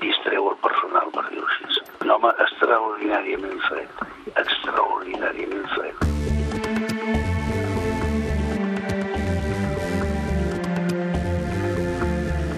distreu 0.00 0.50
el 0.50 0.56
personal, 0.56 1.10
per 1.12 1.28
dir-ho 1.28 1.46
així. 1.46 1.84
Un 2.02 2.10
home 2.10 2.32
extraordinàriament 2.46 3.60
fred, 3.68 4.02
extraordinàriament 4.34 5.68
fred. 5.74 6.35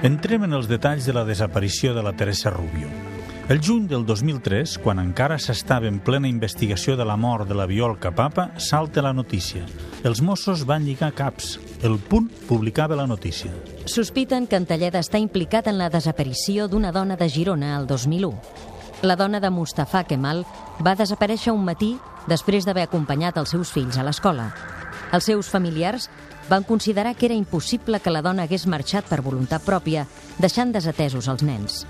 Entrem 0.09 0.47
en 0.47 0.57
els 0.57 0.71
detalls 0.71 1.05
de 1.05 1.13
la 1.13 1.27
desaparició 1.29 1.91
de 1.93 2.01
la 2.01 2.15
Teresa 2.17 2.49
Rubio. 2.49 2.89
El 3.53 3.59
juny 3.61 3.85
del 3.91 4.07
2003, 4.09 4.79
quan 4.81 5.03
encara 5.03 5.37
s'estava 5.37 5.85
en 5.89 5.99
plena 6.01 6.31
investigació 6.31 6.95
de 6.97 7.05
la 7.05 7.19
mort 7.21 7.45
de 7.49 7.57
la 7.59 7.67
Violca 7.69 8.15
Papa, 8.17 8.47
salta 8.57 9.05
la 9.05 9.13
notícia. 9.13 9.67
Els 10.09 10.23
Mossos 10.25 10.65
van 10.65 10.87
lligar 10.89 11.13
caps. 11.13 11.59
El 11.85 11.99
Punt 11.99 12.31
publicava 12.49 12.97
la 12.97 13.07
notícia. 13.07 13.53
Sospiten 13.85 14.47
que 14.49 14.57
en 14.57 14.65
Talleda 14.71 15.05
està 15.05 15.21
implicat 15.21 15.69
en 15.69 15.77
la 15.77 15.91
desaparició 15.93 16.71
d'una 16.73 16.93
dona 16.93 17.21
de 17.21 17.29
Girona 17.29 17.77
el 17.77 17.87
2001. 17.87 18.33
La 19.03 19.17
dona 19.17 19.45
de 19.45 19.53
Mustafa 19.53 20.07
Kemal 20.09 20.47
va 20.81 20.97
desaparèixer 20.97 21.53
un 21.53 21.69
matí 21.69 21.99
després 22.33 22.65
d'haver 22.65 22.89
acompanyat 22.89 23.37
els 23.37 23.53
seus 23.53 23.77
fills 23.77 24.01
a 24.01 24.09
l'escola. 24.09 24.55
Els 25.13 25.25
seus 25.25 25.49
familiars 25.49 26.09
van 26.49 26.65
considerar 26.65 27.15
que 27.17 27.27
era 27.27 27.35
impossible 27.35 28.01
que 28.01 28.13
la 28.13 28.23
dona 28.23 28.45
hagués 28.45 28.67
marxat 28.67 29.09
per 29.09 29.23
voluntat 29.23 29.65
pròpia, 29.65 30.07
deixant 30.39 30.73
desatesos 30.73 31.29
els 31.29 31.45
nens. 31.45 31.85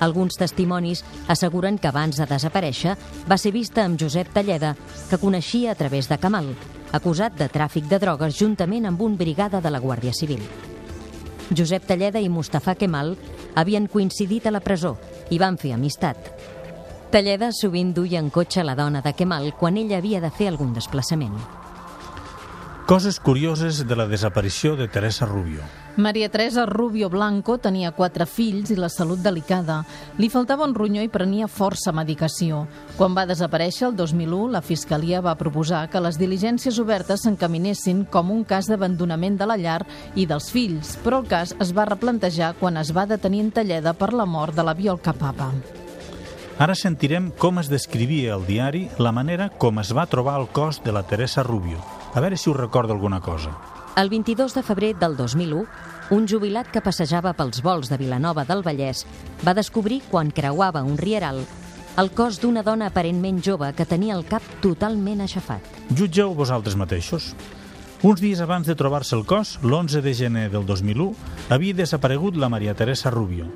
Alguns 0.00 0.36
testimonis 0.36 1.04
asseguren 1.28 1.78
que 1.78 1.88
abans 1.88 2.18
de 2.18 2.26
desaparèixer 2.26 2.96
va 3.30 3.38
ser 3.38 3.54
vista 3.54 3.84
amb 3.84 3.98
Josep 4.00 4.32
Talleda, 4.34 4.74
que 5.10 5.18
coneixia 5.18 5.72
a 5.72 5.78
través 5.78 6.08
de 6.10 6.18
Camal, 6.18 6.50
acusat 6.92 7.38
de 7.38 7.48
tràfic 7.48 7.88
de 7.90 7.98
drogues 8.02 8.38
juntament 8.38 8.86
amb 8.86 9.02
un 9.02 9.16
brigada 9.16 9.60
de 9.60 9.70
la 9.70 9.80
Guàrdia 9.80 10.12
Civil. 10.12 10.42
Josep 11.54 11.86
Talleda 11.86 12.20
i 12.20 12.28
Mustafa 12.28 12.74
Kemal 12.74 13.14
havien 13.54 13.86
coincidit 13.86 14.46
a 14.46 14.54
la 14.54 14.62
presó 14.64 14.96
i 15.30 15.38
van 15.38 15.58
fer 15.58 15.74
amistat. 15.74 16.30
Talleda 17.14 17.52
sovint 17.54 17.92
duia 17.94 18.18
en 18.18 18.30
cotxe 18.30 18.64
la 18.64 18.74
dona 18.74 19.02
de 19.02 19.12
Kemal 19.14 19.52
quan 19.58 19.78
ella 19.78 20.00
havia 20.02 20.20
de 20.20 20.32
fer 20.34 20.48
algun 20.50 20.74
desplaçament. 20.74 21.63
Coses 22.86 23.18
curioses 23.18 23.86
de 23.88 23.96
la 23.96 24.04
desaparició 24.04 24.76
de 24.76 24.88
Teresa 24.88 25.24
Rubio. 25.24 25.62
Maria 25.96 26.28
Teresa 26.28 26.66
Rubio 26.66 27.08
Blanco 27.08 27.56
tenia 27.56 27.94
quatre 27.96 28.26
fills 28.28 28.68
i 28.68 28.76
la 28.76 28.90
salut 28.92 29.22
delicada. 29.24 29.78
Li 30.20 30.28
faltava 30.28 30.66
un 30.68 30.74
ronyó 30.76 31.00
i 31.00 31.08
prenia 31.08 31.48
força 31.48 31.94
medicació. 31.96 32.66
Quan 32.98 33.16
va 33.16 33.24
desaparèixer 33.24 33.86
el 33.88 33.96
2001, 33.96 34.50
la 34.52 34.60
Fiscalia 34.60 35.22
va 35.24 35.32
proposar 35.40 35.86
que 35.88 36.04
les 36.04 36.20
diligències 36.20 36.76
obertes 36.76 37.24
s'encaminessin 37.24 38.04
com 38.04 38.34
un 38.36 38.44
cas 38.44 38.68
d'abandonament 38.68 39.40
de 39.40 39.48
la 39.48 39.56
llar 39.56 39.80
i 40.14 40.28
dels 40.28 40.50
fills, 40.52 40.98
però 41.00 41.22
el 41.24 41.32
cas 41.32 41.56
es 41.64 41.72
va 41.72 41.88
replantejar 41.88 42.52
quan 42.60 42.76
es 42.76 42.92
va 42.92 43.08
detenir 43.08 43.46
en 43.46 43.50
Talleda 43.56 43.96
per 43.96 44.12
la 44.12 44.28
mort 44.28 44.52
de 44.52 44.68
la 44.68 44.76
Violca 44.76 45.16
Papa. 45.16 45.54
Ara 46.60 46.76
sentirem 46.76 47.32
com 47.32 47.64
es 47.64 47.72
descrivia 47.72 48.36
al 48.36 48.44
diari 48.44 48.90
la 49.00 49.16
manera 49.16 49.48
com 49.48 49.80
es 49.80 49.96
va 49.96 50.04
trobar 50.04 50.36
el 50.42 50.52
cos 50.52 50.84
de 50.84 50.92
la 50.92 51.08
Teresa 51.08 51.42
Rubio. 51.42 51.93
A 52.14 52.22
veure 52.22 52.38
si 52.38 52.48
us 52.50 52.56
recorda 52.56 52.94
alguna 52.94 53.20
cosa. 53.20 53.50
El 53.96 54.08
22 54.08 54.54
de 54.54 54.62
febrer 54.62 54.94
del 54.98 55.16
2001, 55.16 55.66
un 56.14 56.28
jubilat 56.30 56.70
que 56.70 56.82
passejava 56.82 57.34
pels 57.34 57.62
vols 57.62 57.90
de 57.90 57.98
Vilanova 57.98 58.44
del 58.46 58.62
Vallès 58.62 59.04
va 59.46 59.54
descobrir, 59.54 60.00
quan 60.10 60.30
creuava 60.30 60.82
un 60.86 60.98
rieral, 60.98 61.42
el 61.94 62.10
cos 62.10 62.40
d'una 62.42 62.64
dona 62.66 62.88
aparentment 62.90 63.38
jove 63.42 63.68
que 63.78 63.86
tenia 63.86 64.16
el 64.16 64.24
cap 64.26 64.42
totalment 64.62 65.22
aixafat. 65.22 65.62
Jutgeu 65.94 66.34
vosaltres 66.34 66.74
mateixos. 66.74 67.32
Uns 68.02 68.20
dies 68.20 68.42
abans 68.42 68.66
de 68.66 68.74
trobar-se 68.74 69.14
el 69.16 69.22
cos, 69.24 69.56
l'11 69.62 70.02
de 70.02 70.14
gener 70.14 70.48
del 70.50 70.66
2001, 70.66 71.14
havia 71.54 71.78
desaparegut 71.78 72.36
la 72.36 72.50
Maria 72.50 72.74
Teresa 72.74 73.10
Rubio. 73.14 73.46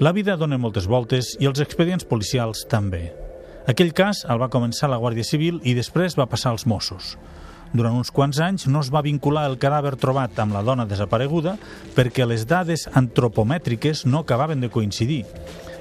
La 0.00 0.12
vida 0.12 0.36
dona 0.36 0.56
moltes 0.58 0.88
voltes 0.88 1.34
i 1.40 1.46
els 1.46 1.60
expedients 1.60 2.08
policials 2.08 2.64
també. 2.70 3.12
Aquell 3.68 3.92
cas 3.92 4.24
el 4.24 4.40
va 4.40 4.48
començar 4.48 4.88
la 4.88 4.96
Guàrdia 4.96 5.28
Civil 5.28 5.60
i 5.62 5.76
després 5.76 6.16
va 6.16 6.26
passar 6.26 6.54
als 6.54 6.64
Mossos. 6.64 7.18
Durant 7.72 7.98
uns 7.98 8.10
quants 8.14 8.40
anys 8.40 8.66
no 8.68 8.80
es 8.80 8.90
va 8.94 9.04
vincular 9.04 9.44
el 9.48 9.58
cadàver 9.60 9.96
trobat 10.00 10.38
amb 10.40 10.56
la 10.56 10.62
dona 10.64 10.86
desapareguda 10.88 11.56
perquè 11.96 12.26
les 12.26 12.46
dades 12.48 12.86
antropomètriques 12.96 14.06
no 14.06 14.24
acabaven 14.24 14.60
de 14.60 14.70
coincidir. 14.72 15.24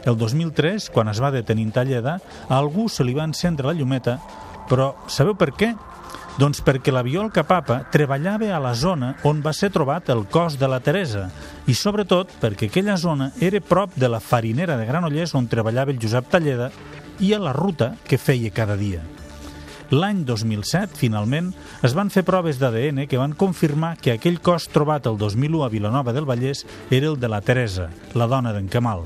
El 0.07 0.17
2003, 0.17 0.89
quan 0.95 1.09
es 1.11 1.19
va 1.23 1.31
detenir 1.31 1.67
en 1.67 1.73
Talleda, 1.75 2.17
a 2.47 2.57
algú 2.57 2.87
se 2.87 3.03
li 3.03 3.15
va 3.15 3.27
encendre 3.27 3.67
la 3.67 3.75
llumeta, 3.75 4.19
però 4.69 4.93
sabeu 5.11 5.35
per 5.35 5.51
què? 5.55 5.73
Doncs 6.37 6.61
perquè 6.61 6.93
la 6.93 7.01
Violca 7.01 7.41
Papa 7.49 7.79
treballava 7.91 8.51
a 8.53 8.61
la 8.61 8.75
zona 8.77 9.15
on 9.25 9.41
va 9.41 9.55
ser 9.57 9.71
trobat 9.73 10.11
el 10.13 10.27
cos 10.29 10.59
de 10.61 10.69
la 10.69 10.77
Teresa 10.85 11.25
i 11.65 11.73
sobretot 11.73 12.35
perquè 12.43 12.69
aquella 12.69 12.93
zona 13.01 13.31
era 13.41 13.63
prop 13.63 13.97
de 13.97 14.11
la 14.11 14.21
farinera 14.21 14.77
de 14.77 14.85
Granollers 14.85 15.33
on 15.33 15.49
treballava 15.49 15.95
el 15.95 15.99
Josep 16.03 16.29
Talleda 16.29 16.69
i 17.19 17.33
a 17.33 17.41
la 17.41 17.57
ruta 17.57 17.95
que 18.05 18.21
feia 18.21 18.53
cada 18.53 18.77
dia. 18.77 19.01
L'any 19.87 20.25
2007, 20.27 20.97
finalment, 20.99 21.53
es 21.85 21.93
van 21.95 22.09
fer 22.11 22.25
proves 22.27 22.57
d'ADN 22.59 23.05
que 23.07 23.19
van 23.19 23.35
confirmar 23.39 23.93
que 24.01 24.11
aquell 24.17 24.41
cos 24.43 24.67
trobat 24.73 25.07
el 25.07 25.15
2001 25.17 25.63
a 25.63 25.69
Vilanova 25.71 26.11
del 26.11 26.27
Vallès 26.27 26.65
era 26.91 27.07
el 27.07 27.15
de 27.19 27.29
la 27.31 27.39
Teresa, 27.39 27.87
la 28.13 28.27
dona 28.27 28.51
d'en 28.51 28.67
Camal. 28.67 29.05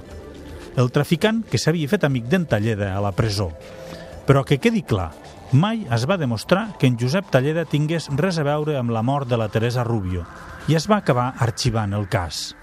El 0.81 0.89
traficant 0.89 1.43
que 1.45 1.61
s'havia 1.61 1.89
fet 1.91 2.07
amic 2.07 2.25
d'en 2.31 2.47
Talleda 2.49 2.95
a 2.95 3.03
la 3.03 3.11
presó. 3.13 3.51
Però 4.25 4.41
que 4.47 4.57
quedi 4.57 4.81
clar, 4.81 5.11
mai 5.53 5.85
es 5.93 6.07
va 6.09 6.17
demostrar 6.17 6.71
que 6.79 6.89
en 6.89 6.97
Josep 6.97 7.29
Talleda 7.29 7.67
tingués 7.69 8.09
res 8.17 8.41
a 8.41 8.47
veure 8.47 8.79
amb 8.79 8.95
la 8.95 9.05
mort 9.05 9.29
de 9.29 9.37
la 9.37 9.51
Teresa 9.53 9.85
Rubio 9.85 10.25
i 10.69 10.77
es 10.79 10.89
va 10.89 11.01
acabar 11.01 11.33
arxivant 11.37 11.93
el 11.93 12.09
cas. 12.09 12.55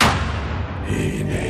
Hey, 0.88 1.47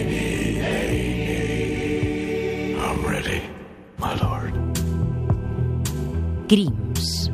Crims. 6.48 7.28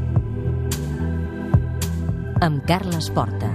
Amb 2.43 2.65
Carles 2.67 3.07
Porta. 3.15 3.47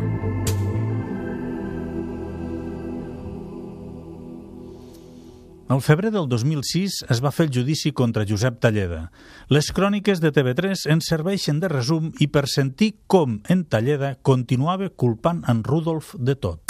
Al 5.67 5.83
febrer 5.83 6.13
del 6.15 6.29
2006 6.31 7.01
es 7.11 7.19
va 7.19 7.33
fer 7.35 7.49
el 7.49 7.53
judici 7.59 7.91
contra 7.91 8.23
Josep 8.23 8.61
Talleda. 8.63 9.09
Les 9.51 9.73
cròniques 9.75 10.23
de 10.23 10.31
TV3 10.31 10.87
ens 10.95 11.11
serveixen 11.11 11.59
de 11.59 11.67
resum 11.75 12.13
i 12.23 12.31
per 12.31 12.47
sentir 12.47 12.93
com 13.11 13.41
en 13.51 13.67
Talleda 13.67 14.15
continuava 14.23 14.87
culpant 14.95 15.43
en 15.43 15.65
Rudolf 15.67 16.15
de 16.15 16.39
tot. 16.39 16.68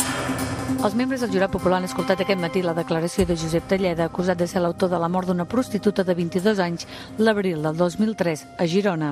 Els 0.80 0.94
membres 0.96 1.20
del 1.20 1.34
jurat 1.34 1.52
popular 1.52 1.82
han 1.82 1.86
escoltat 1.90 2.22
aquest 2.24 2.40
matí 2.40 2.62
la 2.64 2.72
declaració 2.72 3.26
de 3.28 3.36
Josep 3.36 3.66
Talleda, 3.68 4.06
acusat 4.08 4.38
de 4.40 4.46
ser 4.48 4.62
l'autor 4.64 4.88
de 4.88 5.00
la 5.04 5.10
mort 5.12 5.28
d'una 5.28 5.44
prostituta 5.44 6.06
de 6.08 6.14
22 6.16 6.62
anys 6.64 6.88
l'abril 7.18 7.60
del 7.66 7.76
2003 7.76 8.46
a 8.56 8.68
Girona. 8.74 9.10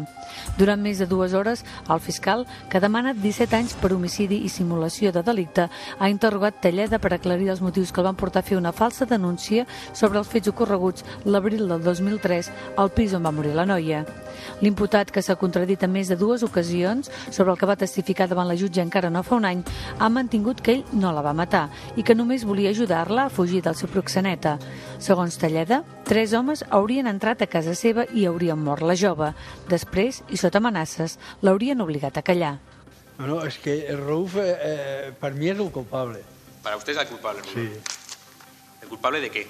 Durant 0.55 0.79
més 0.79 1.01
de 1.03 1.09
dues 1.11 1.35
hores, 1.35 1.65
el 1.91 1.99
fiscal, 1.99 2.45
que 2.71 2.79
demana 2.79 3.11
17 3.11 3.59
anys 3.59 3.75
per 3.81 3.91
homicidi 3.91 4.39
i 4.47 4.53
simulació 4.53 5.11
de 5.11 5.25
delicte, 5.27 5.67
ha 5.99 6.09
interrogat 6.09 6.61
Talleda 6.63 7.01
per 7.03 7.11
aclarir 7.17 7.51
els 7.51 7.61
motius 7.61 7.91
que 7.91 7.99
el 7.99 8.07
van 8.07 8.21
portar 8.23 8.45
a 8.45 8.47
fer 8.47 8.55
una 8.55 8.71
falsa 8.71 9.03
denúncia 9.05 9.67
sobre 9.91 10.23
els 10.23 10.31
fets 10.31 10.47
ocorreguts 10.47 11.03
l'abril 11.25 11.67
del 11.67 11.83
2003 11.83 12.53
al 12.77 12.95
pis 12.95 13.11
on 13.19 13.27
va 13.27 13.35
morir 13.35 13.51
la 13.59 13.67
noia. 13.67 14.05
L'imputat, 14.61 15.11
que 15.11 15.21
s'ha 15.21 15.37
contradit 15.39 15.83
en 15.83 15.91
més 15.93 16.09
de 16.11 16.17
dues 16.19 16.43
ocasions 16.43 17.11
sobre 17.29 17.51
el 17.51 17.57
que 17.59 17.69
va 17.69 17.77
testificar 17.79 18.27
davant 18.27 18.47
la 18.47 18.57
jutge 18.57 18.81
encara 18.81 19.11
no 19.13 19.23
fa 19.23 19.37
un 19.37 19.45
any, 19.45 19.63
ha 19.99 20.09
mantingut 20.09 20.61
que 20.61 20.77
ell 20.77 20.85
no 20.93 21.11
la 21.15 21.23
va 21.25 21.35
matar 21.37 21.67
i 21.95 22.03
que 22.03 22.15
només 22.15 22.45
volia 22.45 22.71
ajudar-la 22.71 23.27
a 23.27 23.33
fugir 23.33 23.61
del 23.65 23.75
seu 23.75 23.89
proxeneta. 23.89 24.57
Segons 24.99 25.37
Talleda, 25.37 25.83
tres 26.07 26.33
homes 26.33 26.63
haurien 26.69 27.07
entrat 27.07 27.41
a 27.41 27.51
casa 27.51 27.75
seva 27.75 28.07
i 28.13 28.25
haurien 28.25 28.59
mort 28.59 28.85
la 28.85 28.95
jove. 28.97 29.33
Després, 29.69 30.23
i 30.29 30.37
sota 30.37 30.61
amenaces, 30.61 31.17
l'haurien 31.41 31.81
obligat 31.81 32.17
a 32.17 32.25
callar. 32.25 32.57
No, 33.17 33.25
no, 33.25 33.43
es 33.45 33.57
que 33.57 33.87
el 33.87 33.97
Raúl 33.97 34.29
eh, 34.35 34.57
eh, 34.61 35.11
para 35.19 35.33
mí 35.33 35.49
es 35.49 35.57
el 35.57 35.71
culpable. 35.71 36.21
Para 36.61 36.77
usted 36.77 36.93
es 36.93 36.99
el 36.99 37.07
culpable. 37.07 37.41
Sí. 37.51 37.69
¿El 38.81 38.87
culpable 38.87 39.21
de 39.21 39.29
qué? 39.31 39.47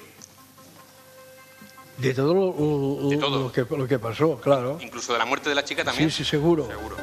De 1.98 2.14
todo 2.14 2.32
lo, 2.34 2.54
lo- 3.02 3.08
De 3.10 3.16
todo. 3.16 3.40
lo 3.44 3.52
que, 3.52 3.66
lo 3.76 3.86
que 3.88 3.98
pasó, 3.98 4.36
claro. 4.36 4.78
Incluso 4.80 5.12
de 5.12 5.18
la 5.18 5.24
muerte 5.24 5.48
de 5.48 5.54
la 5.56 5.64
chica 5.64 5.84
también. 5.84 6.10
Sí, 6.10 6.18
sí, 6.24 6.30
seguro. 6.30 6.66
Seguro. 6.68 6.96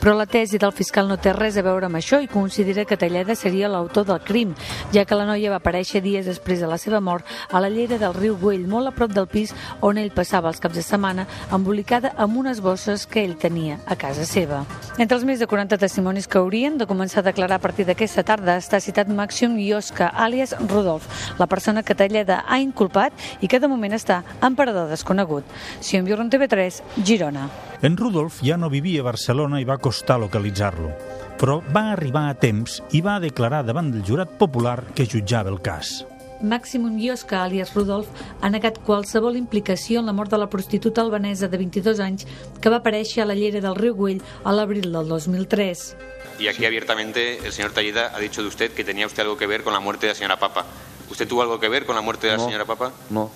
Però 0.00 0.14
la 0.16 0.24
tesi 0.24 0.56
del 0.56 0.72
fiscal 0.72 1.06
no 1.10 1.18
té 1.20 1.34
res 1.36 1.58
a 1.60 1.62
veure 1.62 1.84
amb 1.84 1.98
això 1.98 2.22
i 2.24 2.26
considera 2.26 2.86
que 2.88 2.96
Talleda 2.96 3.34
seria 3.36 3.68
l'autor 3.68 4.06
del 4.08 4.22
crim, 4.24 4.54
ja 4.94 5.04
que 5.04 5.14
la 5.14 5.26
noia 5.28 5.50
va 5.52 5.58
aparèixer 5.60 6.00
dies 6.00 6.24
després 6.24 6.58
de 6.62 6.66
la 6.70 6.78
seva 6.80 7.02
mort 7.04 7.26
a 7.52 7.60
la 7.60 7.68
llera 7.68 7.98
del 8.00 8.14
riu 8.16 8.38
Güell, 8.40 8.64
molt 8.66 8.88
a 8.88 8.92
prop 8.96 9.12
del 9.12 9.26
pis 9.28 9.52
on 9.84 9.98
ell 10.00 10.08
passava 10.10 10.48
els 10.48 10.58
caps 10.58 10.74
de 10.78 10.82
setmana, 10.86 11.26
embolicada 11.52 12.14
amb 12.16 12.38
unes 12.40 12.62
bosses 12.64 13.04
que 13.06 13.20
ell 13.26 13.36
tenia 13.36 13.76
a 13.84 13.94
casa 14.00 14.24
seva. 14.24 14.62
Entre 14.96 15.18
els 15.18 15.26
més 15.28 15.38
de 15.38 15.46
40 15.46 15.76
testimonis 15.76 16.26
que 16.26 16.38
haurien 16.40 16.78
de 16.80 16.86
començar 16.88 17.20
a 17.20 17.28
declarar 17.28 17.58
a 17.60 17.64
partir 17.66 17.84
d'aquesta 17.84 18.24
tarda 18.24 18.56
està 18.56 18.80
citat 18.80 19.06
Màxim 19.12 19.58
Ioska, 19.60 20.08
àlies 20.16 20.56
Rudolf, 20.64 21.36
la 21.38 21.46
persona 21.46 21.82
que 21.82 21.94
Talleda 21.94 22.46
ha 22.48 22.58
inculpat 22.58 23.12
i 23.42 23.48
que 23.52 23.60
de 23.60 23.68
moment 23.68 23.92
està 23.92 24.22
en 24.42 24.56
parador 24.56 24.88
desconegut. 24.88 25.44
Sion 25.80 26.04
Biurron 26.04 26.30
TV3, 26.30 26.82
Girona. 27.04 27.48
En 27.82 27.96
Rudolf 27.96 28.40
ja 28.44 28.56
no 28.56 28.70
vivia 28.70 29.00
a 29.00 29.08
Barcelona 29.08 29.60
i 29.60 29.64
va 29.64 29.78
costar 29.78 30.18
localitzar-lo, 30.20 30.92
però 31.40 31.60
va 31.74 31.90
arribar 31.92 32.28
a 32.28 32.36
temps 32.36 32.82
i 32.92 33.00
va 33.00 33.20
declarar 33.20 33.64
davant 33.64 33.90
del 33.92 34.04
jurat 34.04 34.38
popular 34.38 34.92
que 34.94 35.08
jutjava 35.08 35.50
el 35.50 35.60
cas. 35.60 36.04
Maximum 36.40 36.98
Ioska, 36.98 37.42
alias 37.44 37.74
Rudolf, 37.74 38.08
ha 38.40 38.48
negat 38.48 38.78
qualsevol 38.86 39.36
implicació 39.36 40.00
en 40.00 40.06
la 40.08 40.14
mort 40.16 40.30
de 40.32 40.38
la 40.40 40.48
prostituta 40.48 41.02
albanesa 41.02 41.48
de 41.48 41.58
22 41.60 42.00
anys 42.00 42.26
que 42.60 42.72
va 42.72 42.80
aparèixer 42.80 43.22
a 43.22 43.28
la 43.28 43.36
llera 43.36 43.60
del 43.60 43.76
riu 43.76 43.94
Güell 43.94 44.22
a 44.44 44.52
l'abril 44.52 44.88
del 44.92 45.08
2003. 45.08 45.96
Y 46.38 46.48
aquí 46.48 46.64
abiertamente 46.64 47.44
el 47.44 47.52
señor 47.52 47.72
Talleda 47.72 48.12
ha 48.14 48.18
dicho 48.18 48.40
de 48.40 48.48
usted 48.48 48.72
que 48.72 48.84
tenía 48.84 49.06
usted 49.06 49.22
algo 49.22 49.36
que 49.36 49.46
ver 49.46 49.62
con 49.62 49.74
la 49.74 49.80
muerte 49.80 50.06
de 50.06 50.12
la 50.12 50.16
señora 50.16 50.38
Papa. 50.38 50.64
¿Usted 51.10 51.28
tuvo 51.28 51.42
algo 51.42 51.60
que 51.60 51.68
ver 51.68 51.84
con 51.84 51.94
la 51.94 52.00
muerte 52.00 52.28
de 52.28 52.38
la 52.38 52.42
señora 52.42 52.64
Papa? 52.64 52.92
No. 53.10 53.30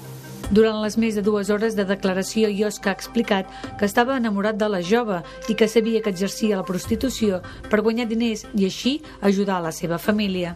Durant 0.53 0.83
les 0.83 0.99
més 1.01 1.17
de 1.17 1.23
dues 1.25 1.49
hores 1.49 1.73
de 1.73 1.87
declaració, 1.89 2.51
Ioska 2.53 2.91
ha 2.93 2.99
explicat 2.99 3.49
que 3.81 3.87
estava 3.89 4.19
enamorat 4.21 4.59
de 4.61 4.69
la 4.69 4.83
jove 4.85 5.23
i 5.49 5.57
que 5.57 5.69
sabia 5.69 6.03
que 6.05 6.13
exercia 6.13 6.59
la 6.59 6.67
prostitució 6.69 7.41
per 7.71 7.81
guanyar 7.81 8.11
diners 8.11 8.45
i 8.53 8.69
així 8.69 8.99
ajudar 9.23 9.57
a 9.59 9.67
la 9.71 9.73
seva 9.73 9.99
família. 9.99 10.55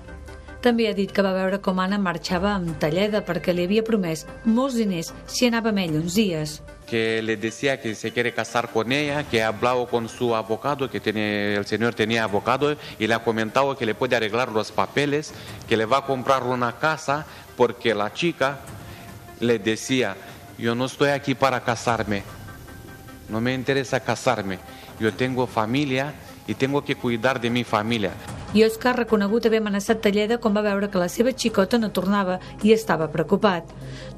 També 0.61 0.89
ha 0.91 0.95
dit 0.95 1.13
que 1.15 1.23
va 1.25 1.33
veure 1.33 1.61
com 1.65 1.79
Anna 1.81 1.97
marxava 2.03 2.53
amb 2.53 2.75
Talleda 2.83 3.23
perquè 3.25 3.55
li 3.55 3.65
havia 3.65 3.85
promès 3.87 4.27
molts 4.45 4.77
diners 4.77 5.13
si 5.27 5.49
anava 5.49 5.73
amb 5.73 5.81
ell 5.87 5.97
uns 6.03 6.19
dies. 6.19 6.59
Que 6.89 7.23
le 7.23 7.37
decía 7.37 7.81
que 7.81 7.95
se 7.95 8.13
quiere 8.13 8.33
casar 8.33 8.71
con 8.73 8.93
ella, 8.93 9.23
que 9.25 9.43
ha 9.43 9.49
hablado 9.49 9.87
con 9.87 10.09
su 10.09 10.35
abogado, 10.35 10.91
que 10.91 11.01
tiene, 11.01 11.55
el 11.55 11.67
señor 11.67 11.95
tenía 11.95 12.25
abogado 12.25 12.77
y 12.99 13.07
le 13.07 13.15
ha 13.15 13.23
comentado 13.23 13.77
que 13.77 13.87
le 13.87 13.95
puede 13.95 14.17
arreglar 14.17 14.53
los 14.53 14.73
papeles, 14.73 15.33
que 15.69 15.77
le 15.77 15.87
va 15.87 15.99
a 15.99 16.07
comprar 16.07 16.43
una 16.43 16.79
casa 16.79 17.27
porque 17.57 17.95
la 17.95 18.13
chica 18.13 18.59
le 19.41 19.59
decía, 19.59 20.17
yo 20.59 20.75
no 20.75 20.87
estoy 20.87 21.11
aquí 21.11 21.35
para 21.35 21.63
casarme, 21.63 22.23
no 23.29 23.41
me 23.41 23.55
interesa 23.55 24.01
casarme, 24.01 24.59
yo 24.99 25.13
tengo 25.15 25.47
familia 25.47 26.15
y 26.47 26.55
tengo 26.55 26.83
que 26.83 26.97
cuidar 26.97 27.41
de 27.41 27.51
mi 27.51 27.63
familia. 27.63 28.13
Ioska 28.55 28.91
ha 28.91 28.97
reconegut 28.97 29.45
haver 29.45 29.61
amenaçat 29.61 30.01
Talleda 30.01 30.39
quan 30.41 30.55
va 30.57 30.63
veure 30.65 30.89
que 30.89 30.99
la 30.99 31.11
seva 31.13 31.35
xicota 31.37 31.77
no 31.79 31.91
tornava 31.93 32.39
i 32.65 32.73
estava 32.73 33.11
preocupat. 33.13 33.69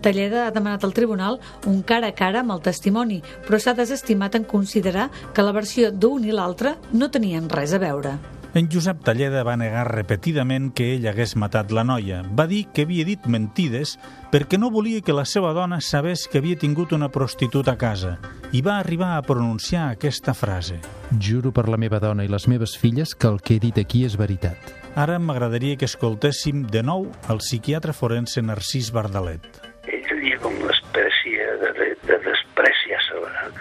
Talleda 0.01 0.47
ha 0.47 0.53
demanat 0.55 0.87
al 0.87 0.95
tribunal 0.95 1.41
un 1.67 1.83
cara 1.83 2.13
a 2.13 2.15
cara 2.15 2.45
amb 2.45 2.55
el 2.55 2.63
testimoni, 2.63 3.19
però 3.49 3.59
s'ha 3.59 3.75
desestimat 3.75 4.39
en 4.39 4.47
considerar 4.47 5.11
que 5.35 5.43
la 5.43 5.53
versió 5.53 5.91
d'un 5.91 6.25
i 6.25 6.31
l'altre 6.31 6.77
no 6.93 7.11
tenien 7.11 7.51
res 7.51 7.75
a 7.75 7.83
veure. 7.83 8.40
En 8.53 8.67
Josep 8.67 9.05
Talleda 9.07 9.45
va 9.47 9.53
negar 9.55 9.85
repetidament 9.87 10.73
que 10.75 10.89
ell 10.97 11.05
hagués 11.07 11.37
matat 11.39 11.71
la 11.71 11.85
noia. 11.87 12.25
Va 12.35 12.49
dir 12.51 12.65
que 12.75 12.83
havia 12.83 13.05
dit 13.07 13.29
mentides 13.31 13.93
perquè 14.33 14.59
no 14.59 14.73
volia 14.75 15.05
que 15.07 15.15
la 15.15 15.23
seva 15.23 15.53
dona 15.55 15.79
sabés 15.79 16.25
que 16.27 16.41
havia 16.43 16.59
tingut 16.59 16.91
una 16.91 17.09
prostituta 17.15 17.77
a 17.77 17.79
casa 17.79 18.17
i 18.51 18.59
va 18.67 18.81
arribar 18.81 19.13
a 19.15 19.23
pronunciar 19.23 19.85
aquesta 19.87 20.35
frase. 20.35 20.81
Juro 21.15 21.53
per 21.55 21.69
la 21.71 21.79
meva 21.79 22.01
dona 22.03 22.27
i 22.27 22.33
les 22.33 22.49
meves 22.51 22.75
filles 22.75 23.15
que 23.15 23.31
el 23.31 23.39
que 23.39 23.55
he 23.55 23.63
dit 23.63 23.79
aquí 23.79 24.03
és 24.09 24.19
veritat. 24.19 24.75
Ara 24.99 25.21
m'agradaria 25.23 25.79
que 25.79 25.87
escoltéssim 25.87 26.65
de 26.67 26.83
nou 26.83 27.07
el 27.31 27.39
psiquiatre 27.39 27.95
forense 27.95 28.43
Narcís 28.43 28.91
Bardalet. 28.91 29.47
ell 29.87 30.03
tenia 30.11 30.43
com 30.43 30.59
una 30.59 30.75
espècie 30.75 31.55
de, 31.63 31.71
de, 31.79 31.89
de 32.03 32.19
despreci 32.27 32.99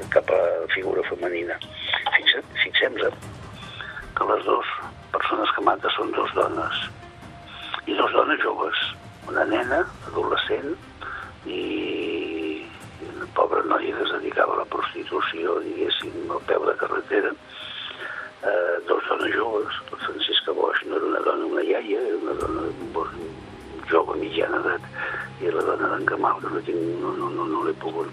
cap 0.10 0.34
a 0.34 0.41
la 0.65 0.73
figura 0.73 1.06
femenina. 1.06 1.62
Fixem-nos 2.63 3.13
que 4.19 4.27
les 4.32 4.45
dues 4.45 4.71
persones 5.13 5.51
que 5.55 5.63
mata 5.63 5.91
són 5.95 6.12
dues 6.15 6.34
dones. 6.36 6.82
I 7.88 7.95
dues 7.95 8.15
dones 8.15 8.41
joves. 8.43 8.82
Una 9.29 9.45
nena, 9.47 9.84
adolescent, 10.10 10.75
i 11.47 11.62
una 13.08 13.29
pobra 13.38 13.63
noia 13.71 13.95
que 13.95 14.05
es 14.08 14.13
dedicava 14.17 14.58
a 14.58 14.62
la 14.63 14.67
prostitució, 14.73 15.60
diguéssim, 15.63 16.19
al 16.36 16.43
peu 16.49 16.67
de 16.67 16.75
carretera. 16.82 17.32
Eh, 18.43 18.75
dos 18.91 19.08
dones 19.08 19.36
joves. 19.36 19.79
La 19.93 20.01
Francisca 20.05 20.55
Bosch 20.58 20.84
no 20.88 20.99
era 20.99 21.12
una 21.13 21.23
dona, 21.27 21.51
una 21.53 21.63
iaia, 21.63 22.03
era 22.12 22.19
una 22.19 22.36
dona 22.43 22.67
jove 23.89 24.19
mitjana 24.21 24.60
edat 24.62 25.41
i 25.41 25.49
la 25.53 25.63
dona 25.65 25.88
d'en 25.93 26.05
Camal, 26.10 26.38
que 26.43 26.51
no, 26.53 26.62
tinc, 26.67 26.84
no, 27.01 27.15
no, 27.17 27.29
no, 27.34 27.47
no 27.47 27.63
l'he 27.65 27.73
pogut 27.82 28.12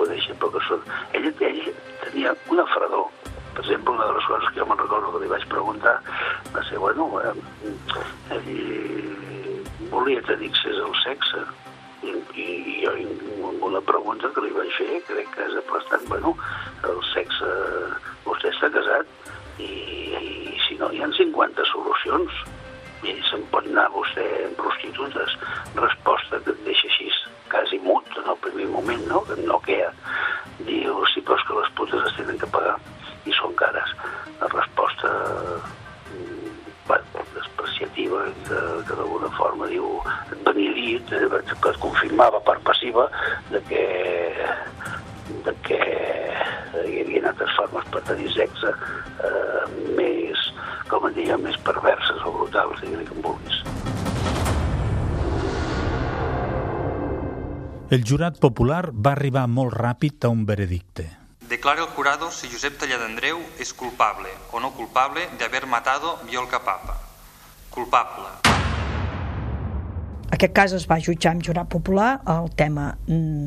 conèixer, 0.00 0.34
però 0.40 0.50
que 0.54 0.62
són... 0.66 0.82
Ella, 1.14 1.30
ella 1.50 1.74
tenia 2.02 2.32
una 2.50 2.64
fredor. 2.72 3.33
Per 3.54 3.62
exemple, 3.62 3.94
una 3.94 4.06
de 4.06 4.14
les 4.16 4.26
coses 4.26 4.48
que 4.50 4.60
jo 4.60 4.66
me'n 4.66 4.80
recordo 4.80 5.12
que 5.14 5.22
li 5.22 5.30
vaig 5.30 5.44
preguntar 5.50 5.94
va 6.54 6.62
ser, 6.68 6.78
bueno, 6.82 7.06
eh, 7.22 7.34
ell 8.34 9.88
volia 9.92 10.22
tenir 10.26 10.50
accés 10.50 10.80
al 10.82 10.96
sexe 11.02 11.44
i, 12.02 12.14
i, 12.34 12.48
i 12.72 12.74
jo 12.82 12.94
una 13.68 13.80
pregunta 13.80 14.30
que 14.34 14.44
li 14.44 14.52
vaig 14.56 14.72
fer, 14.78 15.00
crec 15.08 15.30
que 15.36 15.46
és 15.46 15.54
aplastant, 15.60 16.04
bueno, 16.10 16.34
el 16.90 17.00
sexe, 17.12 17.52
vostè 18.26 18.50
està 18.52 18.70
casat 18.74 19.30
i, 19.62 19.70
i 20.18 20.58
si 20.66 20.78
no 20.80 20.90
hi 20.92 21.02
ha 21.04 21.10
50 21.14 21.70
solucions 21.70 22.42
i 23.04 23.14
se'n 23.28 23.42
pot 23.52 23.66
anar 23.68 23.90
vostè 23.92 24.24
en 24.46 24.54
prostitutes. 24.56 25.34
Resposta 25.76 26.13
El 57.94 58.02
jurat 58.02 58.40
popular 58.42 58.88
va 58.90 59.12
arribar 59.12 59.44
molt 59.46 59.70
ràpid 59.78 60.24
a 60.26 60.28
un 60.34 60.40
veredicte. 60.46 61.04
declara 61.48 61.82
el 61.82 61.88
jurado 61.94 62.30
si 62.32 62.48
Josep 62.50 62.78
Tallada 62.80 63.04
Andreu 63.06 63.38
es 63.60 63.72
culpable 63.72 64.30
o 64.50 64.58
no 64.58 64.72
culpable 64.74 65.20
de 65.38 65.44
haber 65.44 65.68
matado 65.68 66.18
Biolca 66.26 66.58
Papa. 66.64 66.96
Culpable. 67.70 68.24
Aquest 70.32 70.52
cas 70.52 70.72
es 70.72 70.88
va 70.90 70.98
jutjar 70.98 71.36
amb 71.36 71.46
jurat 71.46 71.68
popular, 71.70 72.08
el 72.26 72.50
tema 72.56 72.88
mm, 73.06 73.46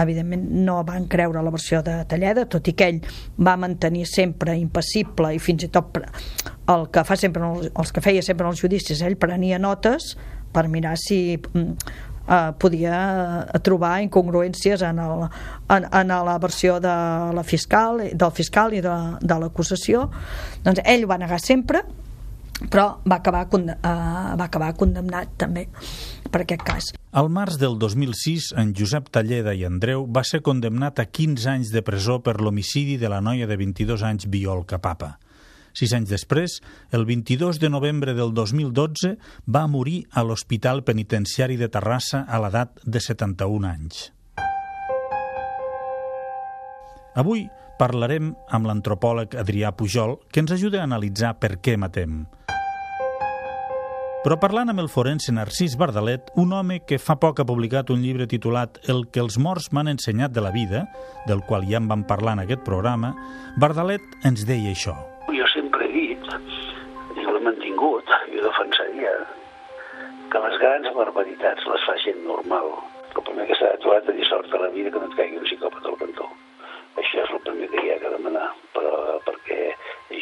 evidentment 0.00 0.48
no 0.64 0.78
van 0.82 1.04
creure 1.04 1.42
la 1.42 1.52
versió 1.52 1.82
de 1.82 1.98
Talleda, 2.08 2.46
tot 2.48 2.72
i 2.72 2.72
que 2.72 2.88
ell 2.88 3.02
va 3.36 3.58
mantenir 3.60 4.06
sempre 4.08 4.56
impassible 4.56 5.34
i 5.34 5.42
fins 5.42 5.68
i 5.68 5.68
tot 5.68 6.00
el 6.00 6.88
que 6.88 7.04
fa 7.04 7.20
sempre 7.20 7.52
els 7.68 7.92
que 7.92 8.00
feia 8.00 8.24
sempre 8.24 8.48
els 8.48 8.64
judicis, 8.64 9.04
ell 9.04 9.20
prenia 9.20 9.60
notes 9.60 10.14
per 10.54 10.70
mirar 10.72 10.96
si 10.96 11.36
mm, 11.36 12.13
eh, 12.28 12.52
podia 12.58 13.00
trobar 13.62 13.96
incongruències 14.04 14.82
en, 14.86 15.02
el, 15.02 15.26
en, 15.76 15.88
en 15.90 16.14
la 16.28 16.38
versió 16.38 16.78
de 16.80 16.94
la 17.34 17.44
fiscal, 17.44 18.00
del 18.12 18.32
fiscal 18.32 18.74
i 18.74 18.80
de, 18.84 18.96
de 19.20 19.38
l'acusació 19.42 20.08
doncs 20.64 20.82
ell 20.84 21.04
ho 21.04 21.12
va 21.14 21.20
negar 21.20 21.40
sempre 21.42 21.84
però 22.70 23.00
va 23.02 23.16
acabar, 23.18 23.46
uh, 23.50 24.36
va 24.38 24.44
acabar 24.46 24.72
condemnat 24.78 25.34
també 25.38 25.66
per 26.30 26.44
aquest 26.44 26.62
cas. 26.66 26.92
Al 27.14 27.28
març 27.30 27.58
del 27.58 27.76
2006, 27.78 28.52
en 28.58 28.72
Josep 28.78 29.10
Talleda 29.14 29.54
i 29.54 29.64
Andreu 29.66 30.06
va 30.06 30.24
ser 30.26 30.40
condemnat 30.42 31.02
a 31.02 31.06
15 31.06 31.50
anys 31.50 31.74
de 31.74 31.82
presó 31.86 32.20
per 32.22 32.40
l'homicidi 32.40 32.96
de 32.98 33.10
la 33.10 33.20
noia 33.20 33.46
de 33.50 33.58
22 33.58 34.02
anys 34.06 34.28
Biolca 34.30 34.80
Papa. 34.82 35.16
Sis 35.74 35.92
anys 35.96 36.12
després, 36.12 36.60
el 36.94 37.04
22 37.04 37.58
de 37.58 37.70
novembre 37.70 38.14
del 38.14 38.30
2012, 38.34 39.16
va 39.50 39.66
morir 39.66 40.04
a 40.12 40.22
l'Hospital 40.22 40.84
Penitenciari 40.86 41.58
de 41.58 41.68
Terrassa 41.68 42.22
a 42.28 42.38
l'edat 42.38 42.78
de 42.86 43.02
71 43.02 43.66
anys. 43.68 44.04
Avui 47.18 47.48
parlarem 47.78 48.32
amb 48.54 48.70
l'antropòleg 48.70 49.34
Adrià 49.38 49.74
Pujol, 49.74 50.16
que 50.30 50.42
ens 50.42 50.54
ajuda 50.54 50.80
a 50.80 50.88
analitzar 50.88 51.34
per 51.42 51.56
què 51.58 51.76
matem. 51.78 52.24
Però 54.24 54.38
parlant 54.40 54.70
amb 54.72 54.80
el 54.80 54.88
forense 54.88 55.34
Narcís 55.36 55.74
Bardalet, 55.76 56.30
un 56.40 56.54
home 56.56 56.78
que 56.88 56.96
fa 57.02 57.18
poc 57.20 57.42
ha 57.42 57.48
publicat 57.48 57.90
un 57.92 58.00
llibre 58.00 58.24
titulat 58.30 58.78
El 58.88 59.04
que 59.12 59.20
els 59.20 59.36
morts 59.36 59.68
m'han 59.70 59.92
ensenyat 59.92 60.32
de 60.32 60.40
la 60.40 60.54
vida, 60.54 60.86
del 61.28 61.44
qual 61.44 61.68
ja 61.68 61.82
en 61.82 61.90
vam 61.90 62.06
parlar 62.08 62.38
en 62.38 62.46
aquest 62.46 62.64
programa, 62.64 63.12
Bardalet 63.60 64.24
ens 64.24 64.46
deia 64.48 64.72
això. 64.72 65.13
Que 70.34 70.40
les 70.42 70.56
grans 70.58 70.88
barbaritats 70.96 71.66
les 71.70 71.82
fa 71.86 71.94
gent 72.02 72.24
normal. 72.26 72.72
El 73.14 73.22
primer 73.22 73.44
que 73.46 73.54
s'ha 73.54 73.68
d'aturar 73.70 74.00
de 74.02 74.14
dir 74.16 74.24
sort 74.26 74.50
a 74.50 74.58
la 74.64 74.70
vida 74.74 74.90
que 74.90 74.98
no 74.98 75.06
et 75.06 75.14
caigui 75.14 75.38
un 75.38 75.46
psicòpata 75.46 75.92
al 75.92 76.00
cantó. 76.00 76.26
Això 76.98 77.20
és 77.22 77.34
el 77.36 77.42
primer 77.44 77.68
que 77.70 77.84
hi 77.84 77.92
ha 77.92 77.98
que 78.02 78.10
demanar, 78.10 78.48
però 78.74 79.20
perquè 79.28 79.58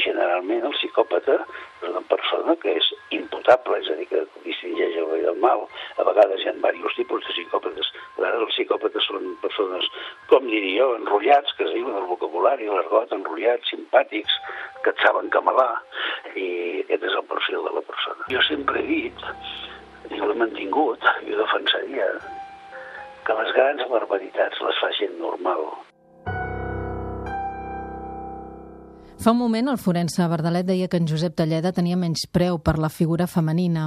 generalment 0.03 0.67
el 0.69 0.77
psicòpata 0.77 1.39
és 1.39 1.89
una 1.89 2.03
persona 2.13 2.57
que 2.61 2.75
és 2.83 2.91
imputable, 3.17 3.81
és 3.81 3.89
a 3.89 3.97
dir, 4.03 4.07
que 4.13 4.23
distingeix 4.45 5.01
el 5.01 5.09
bé 5.15 5.23
del 5.25 5.41
mal. 5.41 5.65
A 5.97 6.07
vegades 6.11 6.45
hi 6.45 6.51
ha 6.51 6.57
diversos 6.59 6.99
tipus 7.01 7.25
de 7.25 7.33
psicòpates. 7.39 7.93
A 8.13 8.21
vegades 8.21 8.47
els 8.51 8.55
psicòpates 8.59 9.09
són 9.09 9.33
persones, 9.41 9.89
com 10.29 10.53
diria 10.53 10.83
jo, 10.83 10.93
enrotllats, 11.01 11.57
que 11.57 11.71
es 11.71 11.73
diuen 11.79 11.97
el 12.03 12.09
vocabulari, 12.13 12.69
l'argot, 12.69 13.17
enrotllats, 13.17 13.73
simpàtics, 13.73 14.41
que 14.85 14.93
et 14.93 15.05
saben 15.09 15.33
camalar, 15.33 15.73
i 16.37 16.49
aquest 16.85 17.09
és 17.09 17.21
el 17.21 17.29
perfil 17.33 17.65
de 17.65 17.79
la 17.81 17.87
persona. 17.89 18.33
Jo 18.33 18.45
sempre 18.53 18.85
he 18.85 18.91
dit, 18.93 19.31
i 20.15 20.21
ho 20.21 20.33
he 20.33 20.39
mantingut, 20.39 21.09
i 21.27 21.33
ho 21.33 21.41
defensaria, 21.45 22.11
que 23.27 23.39
les 23.39 23.57
grans 23.57 23.89
barbaritats 23.93 24.61
les 24.67 24.83
fa 24.83 24.93
gent 24.99 25.19
normal. 25.21 25.67
Fa 29.23 29.31
un 29.31 29.39
moment 29.39 29.69
el 29.71 29.79
forense 29.79 30.25
Bardalet 30.27 30.67
deia 30.67 30.89
que 30.91 30.99
en 30.99 31.05
Josep 31.07 31.37
Talleda 31.39 31.71
tenia 31.71 31.95
menys 31.95 32.25
preu 32.35 32.57
per 32.59 32.75
la 32.83 32.89
figura 32.91 33.29
femenina. 33.31 33.85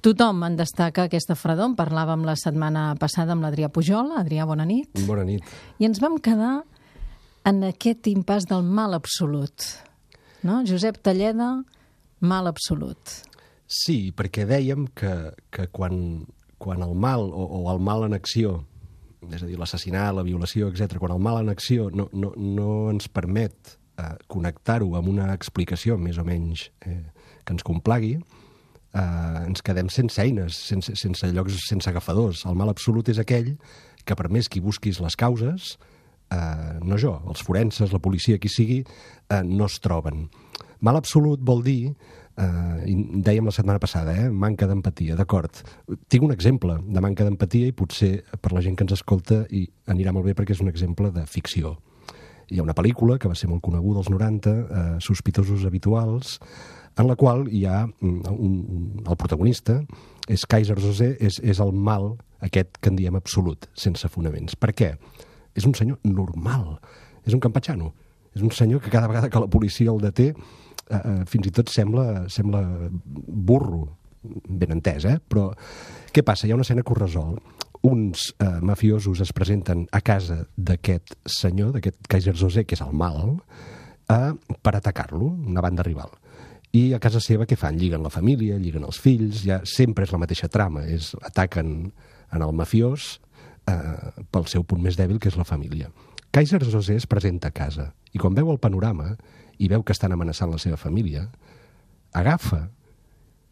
Tothom 0.00 0.40
en 0.46 0.56
destaca 0.56 1.04
aquesta 1.04 1.36
fredor. 1.36 1.68
En 1.68 1.74
parlàvem 1.76 2.24
la 2.24 2.38
setmana 2.40 2.86
passada 3.00 3.36
amb 3.36 3.44
l'Adrià 3.44 3.68
Pujol. 3.68 4.14
Adrià, 4.16 4.46
bona 4.48 4.64
nit. 4.64 5.02
Bona 5.04 5.26
nit. 5.28 5.44
I 5.76 5.90
ens 5.90 6.00
vam 6.00 6.16
quedar 6.24 6.62
en 7.44 7.60
aquest 7.68 8.08
impàs 8.08 8.48
del 8.48 8.64
mal 8.64 8.96
absolut. 8.96 9.68
No? 10.40 10.62
Josep 10.64 11.02
Talleda, 11.04 11.50
mal 12.24 12.48
absolut. 12.48 13.18
Sí, 13.72 14.12
perquè 14.12 14.44
dèiem 14.48 14.84
que, 14.92 15.32
que 15.54 15.68
quan, 15.72 16.26
quan 16.60 16.82
el 16.84 16.92
mal 16.92 17.24
o, 17.30 17.46
o 17.62 17.62
el 17.72 17.80
mal 17.80 18.04
en 18.04 18.16
acció 18.18 18.60
és 19.30 19.44
a 19.44 19.46
dir, 19.46 19.56
l'assassinat, 19.60 20.10
la 20.16 20.24
violació, 20.26 20.68
etc. 20.68 20.98
quan 20.98 21.14
el 21.14 21.22
mal 21.22 21.38
en 21.42 21.52
acció 21.52 21.88
no, 21.94 22.08
no, 22.12 22.32
no 22.36 22.68
ens 22.90 23.06
permet 23.12 23.76
eh, 24.00 24.14
connectar-ho 24.32 24.96
amb 24.98 25.10
una 25.12 25.30
explicació 25.36 25.96
més 26.00 26.18
o 26.18 26.26
menys 26.26 26.66
eh, 26.86 27.04
que 27.46 27.54
ens 27.54 27.64
complagui, 27.66 28.16
eh, 28.18 29.38
ens 29.46 29.62
quedem 29.64 29.90
sense 29.92 30.20
eines, 30.22 30.58
sense, 30.72 30.96
sense 30.98 31.30
llocs, 31.32 31.60
sense 31.68 31.90
agafadors. 31.90 32.44
El 32.50 32.58
mal 32.58 32.72
absolut 32.72 33.08
és 33.12 33.22
aquell 33.22 33.54
que 34.04 34.18
per 34.18 34.28
més 34.34 34.50
que 34.50 34.62
busquis 34.64 34.98
les 35.02 35.16
causes, 35.18 35.76
eh, 36.34 36.78
no 36.82 36.98
jo, 36.98 37.14
els 37.30 37.44
forenses, 37.46 37.94
la 37.94 38.02
policia, 38.02 38.40
qui 38.42 38.50
sigui, 38.50 38.82
eh, 38.82 39.42
no 39.46 39.70
es 39.70 39.78
troben. 39.84 40.26
Mal 40.82 40.98
absolut 40.98 41.42
vol 41.46 41.62
dir 41.62 41.94
eh, 42.36 42.96
dèiem 43.26 43.46
la 43.48 43.54
setmana 43.54 43.80
passada, 43.82 44.14
eh, 44.16 44.30
manca 44.30 44.66
d'empatia, 44.66 45.16
d'acord. 45.18 45.62
Tinc 46.08 46.24
un 46.24 46.32
exemple 46.32 46.78
de 46.82 47.04
manca 47.04 47.24
d'empatia 47.24 47.68
i 47.68 47.76
potser 47.76 48.24
per 48.40 48.52
la 48.52 48.62
gent 48.64 48.76
que 48.76 48.86
ens 48.86 48.96
escolta 48.98 49.44
i 49.50 49.66
anirà 49.92 50.12
molt 50.12 50.28
bé 50.28 50.36
perquè 50.38 50.56
és 50.56 50.62
un 50.64 50.72
exemple 50.72 51.10
de 51.12 51.26
ficció 51.26 51.76
hi 52.52 52.58
ha 52.60 52.64
una 52.66 52.76
pel·lícula 52.76 53.18
que 53.18 53.30
va 53.30 53.36
ser 53.38 53.48
molt 53.48 53.62
coneguda 53.64 54.02
als 54.02 54.10
90, 54.12 54.52
eh, 54.52 54.96
Sospitosos 55.00 55.64
habituals, 55.64 56.38
en 57.00 57.08
la 57.08 57.16
qual 57.16 57.46
hi 57.48 57.64
ha 57.64 57.86
un, 58.04 58.20
un, 58.28 58.56
el 59.06 59.16
protagonista, 59.16 59.78
és 60.28 60.44
Kaiser 60.46 60.76
José, 60.80 61.14
és, 61.20 61.38
és 61.40 61.60
el 61.64 61.72
mal 61.72 62.12
aquest 62.44 62.76
que 62.80 62.92
en 62.92 62.98
diem 62.98 63.16
absolut, 63.16 63.70
sense 63.78 64.08
fonaments. 64.12 64.58
Per 64.60 64.72
què? 64.76 64.92
És 65.56 65.64
un 65.68 65.74
senyor 65.78 65.98
normal, 66.04 66.76
és 67.24 67.32
un 67.32 67.40
campatxano, 67.40 67.92
és 68.36 68.44
un 68.44 68.52
senyor 68.52 68.82
que 68.84 68.92
cada 68.92 69.08
vegada 69.08 69.30
que 69.32 69.40
la 69.40 69.50
policia 69.50 69.92
el 69.92 70.00
deté 70.02 70.32
eh, 70.90 70.98
eh, 70.98 71.18
fins 71.30 71.48
i 71.48 71.54
tot 71.54 71.72
sembla, 71.72 72.28
sembla 72.32 72.62
burro, 72.92 73.86
ben 74.22 74.76
entès, 74.78 75.06
eh? 75.08 75.18
Però 75.18 75.50
què 76.14 76.22
passa? 76.26 76.46
Hi 76.46 76.52
ha 76.52 76.58
una 76.58 76.66
escena 76.66 76.84
que 76.86 76.94
ho 76.94 76.98
resol 76.98 77.36
uns 77.82 78.30
eh, 78.38 78.46
mafiosos 78.62 79.20
es 79.20 79.32
presenten 79.34 79.88
a 79.90 80.00
casa 80.00 80.44
d'aquest 80.56 81.16
senyor, 81.26 81.72
d'aquest 81.74 82.06
Kaiser 82.08 82.34
José, 82.38 82.62
que 82.64 82.76
és 82.78 82.82
el 82.84 82.94
mal, 82.94 83.40
eh, 84.08 84.30
per 84.62 84.76
atacar-lo, 84.78 85.32
una 85.50 85.64
banda 85.64 85.82
rival. 85.82 86.14
I 86.72 86.94
a 86.94 87.00
casa 87.02 87.20
seva 87.20 87.44
què 87.44 87.58
fan? 87.58 87.76
Lliguen 87.76 88.06
la 88.06 88.12
família, 88.14 88.56
lliguen 88.56 88.86
els 88.86 89.00
fills, 89.02 89.42
ja 89.44 89.60
sempre 89.68 90.06
és 90.06 90.14
la 90.14 90.22
mateixa 90.22 90.48
trama, 90.48 90.86
és 90.86 91.10
ataquen 91.26 91.90
en 92.32 92.46
el 92.46 92.54
mafiós 92.56 93.18
eh, 93.66 94.14
pel 94.30 94.46
seu 94.48 94.64
punt 94.64 94.80
més 94.80 94.96
dèbil, 94.96 95.18
que 95.20 95.28
és 95.28 95.36
la 95.36 95.48
família. 95.48 95.90
Kaiser 96.32 96.62
José 96.64 96.96
es 96.96 97.10
presenta 97.10 97.50
a 97.50 97.52
casa 97.52 97.90
i 98.14 98.20
quan 98.22 98.32
veu 98.32 98.48
el 98.54 98.62
panorama 98.62 99.16
i 99.62 99.70
veu 99.70 99.84
que 99.86 99.94
estan 99.94 100.12
amenaçant 100.12 100.50
la 100.50 100.58
seva 100.58 100.76
família, 100.80 101.28
agafa, 102.18 102.66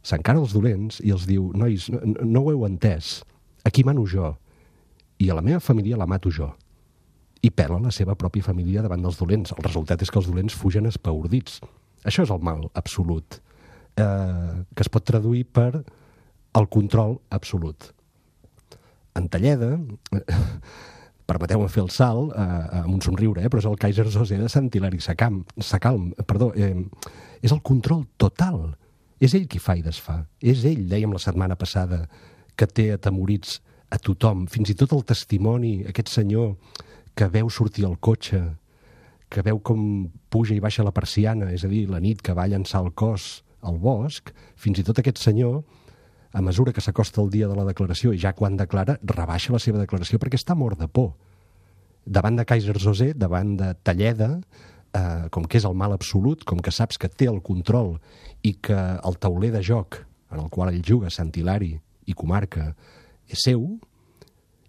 s'encara 0.03 0.41
els 0.43 0.55
dolents 0.57 0.99
i 1.05 1.13
els 1.15 1.27
diu 1.29 1.53
nois, 1.55 1.87
no, 1.93 2.01
no 2.27 2.43
ho 2.45 2.55
heu 2.55 2.67
entès, 2.67 3.21
Aquí 3.65 3.85
mano 3.85 4.07
jo, 4.07 4.39
i 5.21 5.29
a 5.31 5.37
la 5.37 5.45
meva 5.45 5.61
família 5.61 5.99
la 6.01 6.07
mato 6.09 6.31
jo. 6.33 6.49
I 7.43 7.51
pela 7.53 7.79
la 7.81 7.93
seva 7.93 8.17
pròpia 8.17 8.45
família 8.45 8.83
davant 8.85 9.03
dels 9.05 9.19
dolents. 9.21 9.53
El 9.57 9.65
resultat 9.65 10.03
és 10.03 10.11
que 10.13 10.21
els 10.21 10.29
dolents 10.29 10.57
fugen 10.57 10.89
espaordits. 10.89 11.61
Això 12.05 12.25
és 12.25 12.33
el 12.33 12.41
mal 12.45 12.67
absolut, 12.75 13.41
eh, 13.97 14.65
que 14.75 14.85
es 14.85 14.93
pot 14.93 15.05
traduir 15.05 15.45
per 15.45 15.85
el 16.57 16.69
control 16.69 17.19
absolut. 17.31 17.93
En 19.17 19.29
Talleda, 19.29 19.77
permeteu-me 21.31 21.71
fer 21.71 21.85
el 21.85 21.91
salt 21.95 22.35
eh, 22.35 22.51
amb 22.83 22.95
un 22.97 23.03
somriure, 23.05 23.45
eh, 23.45 23.51
però 23.53 23.63
és 23.63 23.71
el 23.71 23.79
Kaiser 23.81 24.09
José 24.11 24.39
de 24.41 24.51
Sant 24.51 24.71
Hilari 24.75 25.01
Sacam, 25.05 25.41
Sacalm, 25.63 26.11
perdó, 26.27 26.51
eh, 26.59 26.75
és 27.41 27.55
el 27.55 27.63
control 27.63 28.05
total. 28.21 28.73
És 29.21 29.35
ell 29.37 29.47
qui 29.53 29.61
fa 29.61 29.77
i 29.77 29.85
desfà. 29.85 30.23
És 30.41 30.65
ell, 30.65 30.87
dèiem 30.89 31.13
la 31.13 31.21
setmana 31.23 31.57
passada, 31.61 32.07
que 32.57 32.67
té 32.67 32.91
atemorits 32.95 33.59
a 33.91 33.99
tothom, 33.99 34.47
fins 34.51 34.71
i 34.73 34.77
tot 34.79 34.95
el 34.97 35.05
testimoni, 35.07 35.81
aquest 35.91 36.13
senyor 36.13 36.55
que 37.19 37.29
veu 37.29 37.51
sortir 37.53 37.85
el 37.89 37.99
cotxe, 38.01 38.41
que 39.31 39.45
veu 39.47 39.61
com 39.63 40.09
puja 40.33 40.55
i 40.57 40.63
baixa 40.63 40.87
la 40.87 40.95
persiana, 40.95 41.51
és 41.55 41.65
a 41.67 41.71
dir, 41.71 41.85
la 41.91 42.01
nit 42.03 42.23
que 42.23 42.35
va 42.35 42.49
llançar 42.51 42.83
el 42.85 42.93
cos 42.95 43.43
al 43.67 43.79
bosc, 43.83 44.33
fins 44.57 44.81
i 44.81 44.87
tot 44.87 44.99
aquest 44.99 45.21
senyor, 45.21 45.61
a 46.33 46.43
mesura 46.43 46.73
que 46.73 46.83
s'acosta 46.85 47.21
el 47.23 47.31
dia 47.31 47.49
de 47.51 47.57
la 47.59 47.67
declaració 47.67 48.13
i 48.15 48.21
ja 48.23 48.33
quan 48.37 48.57
declara, 48.57 48.99
rebaixa 49.03 49.55
la 49.55 49.63
seva 49.63 49.81
declaració 49.83 50.21
perquè 50.23 50.39
està 50.39 50.55
mort 50.55 50.79
de 50.79 50.89
por. 50.89 51.15
Davant 52.07 52.39
de 52.39 52.47
Kaiser 52.47 52.79
José, 52.79 53.13
davant 53.15 53.57
de 53.59 53.75
Talleda, 53.83 54.31
eh, 54.95 55.29
com 55.31 55.45
que 55.45 55.59
és 55.59 55.67
el 55.67 55.75
mal 55.75 55.93
absolut, 55.93 56.45
com 56.45 56.63
que 56.63 56.73
saps 56.75 56.99
que 56.99 57.11
té 57.11 57.29
el 57.31 57.43
control 57.43 57.97
i 58.43 58.55
que 58.63 58.79
el 58.79 59.19
tauler 59.19 59.53
de 59.55 59.63
joc 59.67 60.05
en 60.31 60.41
el 60.41 60.51
qual 60.51 60.71
ell 60.71 60.83
juga, 60.87 61.11
Sant 61.11 61.33
Hilari, 61.35 61.75
i 62.07 62.15
comarca 62.15 62.71
és 63.31 63.43
seu 63.45 63.65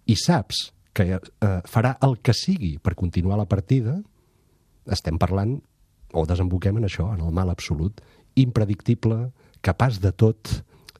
i 0.06 0.16
saps 0.18 0.70
que 0.92 1.06
eh, 1.16 1.60
farà 1.70 1.94
el 2.04 2.18
que 2.20 2.34
sigui 2.36 2.76
per 2.82 2.96
continuar 2.98 3.38
la 3.40 3.48
partida, 3.48 3.96
estem 4.90 5.18
parlant 5.18 5.60
o 6.12 6.26
desemboquem 6.28 6.76
en 6.76 6.88
això, 6.88 7.08
en 7.14 7.22
el 7.24 7.32
mal 7.32 7.48
absolut, 7.48 8.02
impredictible, 8.36 9.30
capaç 9.64 10.00
de 10.02 10.12
tot, 10.12 10.50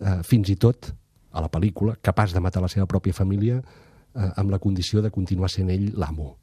eh, 0.03 0.21
fins 0.27 0.51
i 0.53 0.59
tot 0.61 0.93
a 1.33 1.41
la 1.41 1.49
pel·lícula, 1.49 1.97
capaç 2.03 2.35
de 2.35 2.43
matar 2.45 2.63
la 2.63 2.71
seva 2.73 2.87
pròpia 2.91 3.17
família 3.17 3.59
eh, 3.59 4.31
amb 4.37 4.53
la 4.53 4.61
condició 4.61 5.03
de 5.03 5.11
continuar 5.11 5.51
sent 5.51 5.71
ell 5.73 5.91
l'amo. 5.97 6.35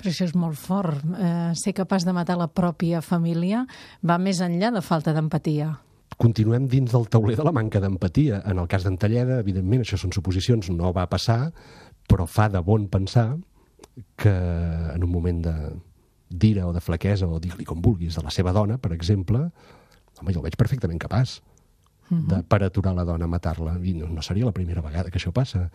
Però 0.00 0.08
això 0.08 0.24
és 0.24 0.34
molt 0.36 0.56
fort. 0.56 1.04
Eh, 1.04 1.52
ser 1.60 1.74
capaç 1.76 2.06
de 2.08 2.14
matar 2.16 2.38
la 2.40 2.48
pròpia 2.48 3.02
família 3.04 3.66
va 4.06 4.18
més 4.18 4.40
enllà 4.44 4.72
de 4.72 4.82
falta 4.84 5.12
d'empatia. 5.16 5.74
Continuem 6.20 6.66
dins 6.68 6.92
del 6.92 7.06
tauler 7.08 7.36
de 7.36 7.44
la 7.46 7.52
manca 7.52 7.80
d'empatia. 7.80 8.42
En 8.48 8.60
el 8.60 8.68
cas 8.68 8.84
d'en 8.84 8.98
Talleda, 9.00 9.38
evidentment, 9.40 9.84
això 9.84 9.96
són 10.00 10.12
suposicions, 10.12 10.68
no 10.72 10.92
va 10.96 11.06
passar, 11.08 11.52
però 12.08 12.26
fa 12.28 12.48
de 12.52 12.60
bon 12.64 12.88
pensar 12.92 13.28
que 14.20 14.32
en 14.32 15.04
un 15.04 15.12
moment 15.12 15.44
de 15.46 15.54
d'ira 16.30 16.62
o 16.68 16.72
de 16.72 16.80
flaquesa, 16.80 17.26
o 17.26 17.40
dir-li 17.42 17.64
com 17.66 17.80
vulguis, 17.82 18.14
de 18.14 18.22
la 18.22 18.30
seva 18.30 18.52
dona, 18.54 18.76
per 18.78 18.92
exemple, 18.94 19.48
home, 20.20 20.30
jo 20.30 20.38
el 20.38 20.46
veig 20.46 20.54
perfectament 20.60 21.00
capaç 21.02 21.40
de, 22.10 22.42
per 22.42 22.62
aturar 22.64 22.94
la 22.94 23.04
dona, 23.04 23.28
matar-la. 23.30 23.78
I 23.82 23.94
no, 23.94 24.08
no 24.10 24.22
seria 24.22 24.48
la 24.48 24.54
primera 24.56 24.82
vegada 24.82 25.10
que 25.10 25.18
això 25.20 25.32
passa. 25.32 25.68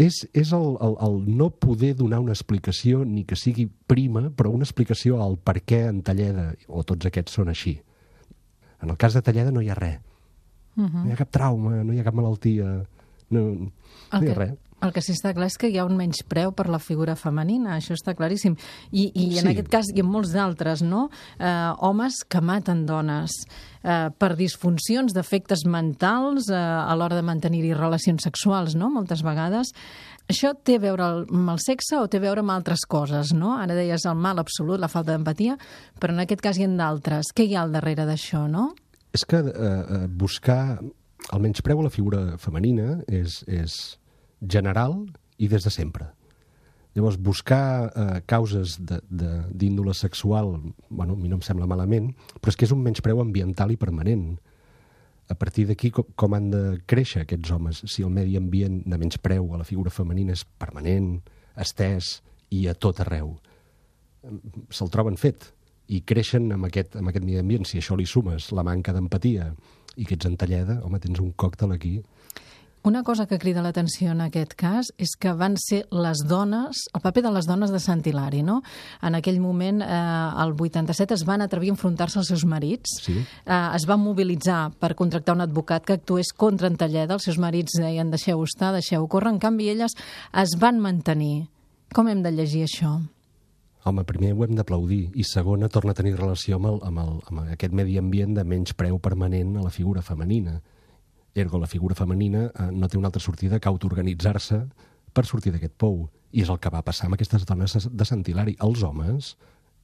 És, 0.00 0.24
és 0.34 0.50
el, 0.56 0.76
el, 0.82 0.96
el 1.06 1.36
no 1.36 1.50
poder 1.50 1.94
donar 1.94 2.18
una 2.24 2.32
explicació, 2.34 3.04
ni 3.04 3.24
que 3.24 3.36
sigui 3.38 3.68
prima, 3.86 4.26
però 4.34 4.50
una 4.50 4.66
explicació 4.66 5.20
al 5.22 5.36
per 5.38 5.60
què 5.62 5.84
en 5.90 6.02
Talleda, 6.02 6.48
o 6.66 6.82
tots 6.82 7.06
aquests 7.06 7.36
són 7.38 7.52
així. 7.52 7.76
En 8.82 8.90
el 8.90 8.98
cas 8.98 9.14
de 9.14 9.22
Talleda 9.22 9.52
no 9.54 9.62
hi 9.62 9.70
ha 9.70 9.78
res. 9.78 10.00
Uh 10.74 10.88
-huh. 10.88 11.04
No 11.04 11.08
hi 11.08 11.12
ha 11.12 11.16
cap 11.16 11.30
trauma, 11.30 11.84
no 11.84 11.92
hi 11.92 12.00
ha 12.00 12.04
cap 12.04 12.14
malaltia, 12.14 12.86
no, 13.30 13.40
no 14.10 14.22
hi 14.22 14.30
ha 14.30 14.34
res. 14.34 14.54
El 14.84 14.92
que 14.92 15.00
sí 15.00 15.14
està 15.14 15.32
clar 15.34 15.46
és 15.48 15.56
que 15.58 15.70
hi 15.72 15.78
ha 15.80 15.86
un 15.88 15.96
menyspreu 15.96 16.52
per 16.52 16.66
la 16.68 16.78
figura 16.82 17.14
femenina, 17.16 17.78
això 17.78 17.96
està 17.96 18.12
claríssim. 18.14 18.56
I, 18.92 19.08
i 19.14 19.38
en 19.38 19.46
Sí. 19.46 19.52
aquest 19.54 19.68
cas 19.72 19.86
i 19.94 20.00
en 20.02 20.06
molts 20.10 20.34
d'altres, 20.34 20.82
no? 20.84 21.08
Eh, 21.38 21.72
homes 21.80 22.20
que 22.28 22.42
maten 22.44 22.84
dones 22.86 23.32
eh, 23.82 24.10
per 24.18 24.34
disfuncions, 24.36 25.14
defectes 25.16 25.64
mentals 25.64 26.50
eh, 26.50 26.56
a 26.56 26.94
l'hora 26.96 27.16
de 27.16 27.22
mantenir-hi 27.24 27.72
relacions 27.74 28.22
sexuals, 28.22 28.74
no? 28.76 28.90
Moltes 28.92 29.22
vegades. 29.24 29.72
Això 30.28 30.54
té 30.56 30.76
a 30.76 30.80
veure 30.80 31.04
amb 31.24 31.50
el 31.52 31.58
sexe 31.60 31.98
o 32.00 32.06
té 32.08 32.16
a 32.16 32.24
veure 32.24 32.40
amb 32.40 32.52
altres 32.54 32.86
coses, 32.88 33.34
no? 33.36 33.56
Ara 33.60 33.74
deies 33.76 34.04
el 34.08 34.14
mal 34.16 34.38
absolut, 34.40 34.80
la 34.80 34.88
falta 34.88 35.12
d'empatia, 35.12 35.58
però 36.00 36.12
en 36.14 36.20
aquest 36.24 36.40
cas 36.40 36.56
hi 36.58 36.64
ha 36.64 36.68
d'altres. 36.68 37.32
Què 37.34 37.44
hi 37.48 37.54
ha 37.56 37.62
al 37.64 37.72
darrere 37.72 38.06
d'això, 38.08 38.46
no? 38.48 38.70
És 39.12 39.24
que 39.28 39.36
eh, 39.36 39.50
eh, 39.52 40.06
buscar 40.08 40.78
el 41.32 41.40
menyspreu 41.40 41.80
a 41.80 41.84
la 41.84 41.90
figura 41.92 42.38
femenina 42.38 42.98
és, 43.08 43.44
és 43.48 43.98
general 44.40 45.04
i 45.38 45.48
des 45.48 45.64
de 45.64 45.70
sempre. 45.70 46.10
Llavors, 46.94 47.18
buscar 47.18 47.90
eh, 47.90 48.20
causes 48.26 48.78
d'índole 48.78 49.94
sexual, 49.94 50.54
bueno, 50.88 51.14
a 51.14 51.16
mi 51.16 51.28
no 51.28 51.40
em 51.40 51.42
sembla 51.42 51.66
malament, 51.66 52.12
però 52.38 52.52
és 52.52 52.58
que 52.58 52.68
és 52.68 52.74
un 52.74 52.84
menyspreu 52.84 53.18
ambiental 53.20 53.72
i 53.74 53.78
permanent. 53.80 54.36
A 55.26 55.34
partir 55.34 55.66
d'aquí, 55.66 55.90
com, 55.90 56.06
com 56.14 56.36
han 56.36 56.52
de 56.52 56.62
créixer 56.86 57.24
aquests 57.24 57.50
homes? 57.50 57.82
Si 57.90 58.06
el 58.06 58.14
medi 58.14 58.38
ambient 58.38 58.84
de 58.86 59.00
menyspreu 59.00 59.50
a 59.50 59.58
la 59.58 59.66
figura 59.66 59.90
femenina 59.90 60.36
és 60.36 60.44
permanent, 60.44 61.16
estès 61.58 62.20
i 62.54 62.68
a 62.70 62.76
tot 62.78 63.02
arreu. 63.02 63.34
Se'l 64.70 64.92
troben 64.94 65.18
fet 65.18 65.50
i 65.90 66.04
creixen 66.06 66.52
amb 66.54 66.68
aquest, 66.70 66.94
amb 67.00 67.10
aquest 67.10 67.26
medi 67.26 67.42
ambient. 67.42 67.66
Si 67.66 67.82
això 67.82 67.98
li 67.98 68.06
sumes 68.06 68.52
la 68.54 68.62
manca 68.62 68.94
d'empatia 68.94 69.50
i 69.98 70.06
que 70.06 70.14
ets 70.14 70.30
en 70.30 70.38
talleda, 70.38 70.78
home, 70.86 71.02
tens 71.02 71.18
un 71.18 71.34
còctel 71.34 71.74
aquí 71.74 71.98
Una 72.84 73.02
cosa 73.02 73.24
que 73.24 73.38
crida 73.40 73.62
l'atenció 73.64 74.10
en 74.12 74.18
aquest 74.20 74.50
cas 74.60 74.90
és 75.00 75.14
que 75.16 75.30
van 75.32 75.54
ser 75.56 75.86
les 75.88 76.20
dones, 76.28 76.82
el 76.92 77.00
paper 77.00 77.22
de 77.24 77.30
les 77.32 77.46
dones 77.48 77.70
de 77.72 77.78
Sant 77.80 78.02
Hilari, 78.04 78.42
no? 78.44 78.58
En 79.00 79.16
aquell 79.16 79.38
moment, 79.40 79.80
eh, 79.80 79.86
el 80.44 80.52
87, 80.52 81.14
es 81.16 81.24
van 81.24 81.40
atrevir 81.40 81.70
a 81.70 81.74
enfrontar-se 81.78 82.18
als 82.20 82.28
seus 82.28 82.44
marits, 82.44 82.98
Sí. 83.00 83.14
eh, 83.46 83.70
es 83.74 83.86
van 83.86 84.00
mobilitzar 84.00 84.70
per 84.78 84.94
contractar 84.94 85.34
un 85.34 85.40
advocat 85.40 85.82
que 85.86 85.94
actués 85.94 86.34
contra 86.36 86.68
en 86.68 86.76
Talleda, 86.76 87.14
els 87.14 87.22
seus 87.24 87.38
marits 87.38 87.72
deien 87.80 88.10
deixeu 88.10 88.42
estar, 88.44 88.74
deixeu 88.74 89.08
córrer, 89.08 89.32
en 89.32 89.38
canvi 89.38 89.70
elles 89.70 89.96
es 90.34 90.54
van 90.60 90.78
mantenir. 90.78 91.48
Com 91.94 92.08
hem 92.08 92.22
de 92.22 92.32
llegir 92.32 92.64
això? 92.64 93.00
Home, 93.86 94.04
primer 94.04 94.34
ho 94.34 94.44
hem 94.44 94.56
d'aplaudir 94.56 95.10
i 95.14 95.24
segona 95.24 95.70
torna 95.70 95.92
a 95.92 95.94
tenir 95.94 96.16
relació 96.18 96.56
amb, 96.56 96.66
el, 96.66 96.78
amb, 96.82 96.98
el, 96.98 97.20
amb 97.30 97.50
aquest 97.50 97.72
medi 97.72 97.96
ambient 97.96 98.34
de 98.34 98.44
menys 98.44 98.74
preu 98.74 98.98
permanent 98.98 99.56
a 99.56 99.62
la 99.62 99.70
figura 99.70 100.02
femenina. 100.02 100.60
Ergo, 101.34 101.58
la 101.58 101.66
figura 101.66 101.96
femenina 101.98 102.46
eh, 102.46 102.68
no 102.72 102.88
té 102.88 102.98
una 102.98 103.10
altra 103.10 103.22
sortida 103.22 103.58
que 103.58 103.68
autoorganitzar-se 103.68 104.60
per 105.14 105.26
sortir 105.26 105.52
d'aquest 105.54 105.74
pou. 105.78 106.06
I 106.34 106.42
és 106.42 106.50
el 106.50 106.60
que 106.62 106.70
va 106.70 106.82
passar 106.86 107.08
amb 107.08 107.18
aquestes 107.18 107.46
dones 107.46 107.74
de 107.90 108.06
Sant 108.06 108.22
Hilari. 108.26 108.56
Els 108.62 108.82
homes, 108.86 109.34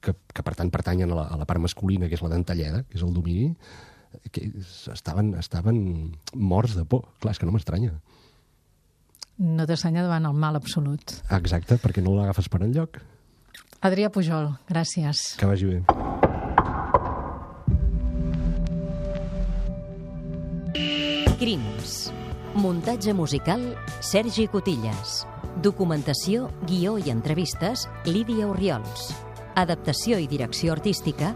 que, 0.03 0.15
que 0.35 0.45
per 0.47 0.55
tant 0.59 0.71
pertanyen 0.71 1.11
a 1.11 1.19
la, 1.19 1.27
a 1.31 1.39
la 1.41 1.47
part 1.47 1.63
masculina, 1.63 2.09
que 2.11 2.19
és 2.19 2.23
la 2.25 2.33
d'entalleda, 2.33 2.85
que 2.89 2.99
és 2.99 3.05
el 3.07 3.15
domini, 3.15 3.53
que 4.35 4.49
estaven, 4.93 5.35
estaven 5.39 6.17
morts 6.35 6.75
de 6.79 6.85
por. 6.85 7.07
Clar, 7.23 7.35
és 7.35 7.43
que 7.43 7.47
no 7.47 7.55
m'estranya. 7.55 7.95
No 9.41 9.65
t'assanya 9.67 10.05
davant 10.05 10.27
el 10.29 10.37
mal 10.37 10.59
absolut. 10.59 11.15
Exacte, 11.33 11.79
perquè 11.81 12.05
no 12.05 12.17
l'agafes 12.19 12.51
per 12.53 12.63
enlloc. 12.67 13.01
Adrià 13.81 14.11
Pujol, 14.13 14.53
gràcies. 14.69 15.31
Que 15.41 15.49
vagi 15.49 15.71
bé. 15.71 16.20
Crims. 21.41 22.13
Muntatge 22.53 23.15
musical, 23.15 23.75
Sergi 24.01 24.47
Cotillas. 24.47 25.27
Documentació, 25.65 26.51
guió 26.69 26.99
i 27.01 27.09
entrevistes, 27.09 27.87
Lídia 28.05 28.45
Oriols. 28.45 29.15
Adaptació 29.57 30.19
i 30.21 30.29
direcció 30.29 30.75
artística, 30.77 31.33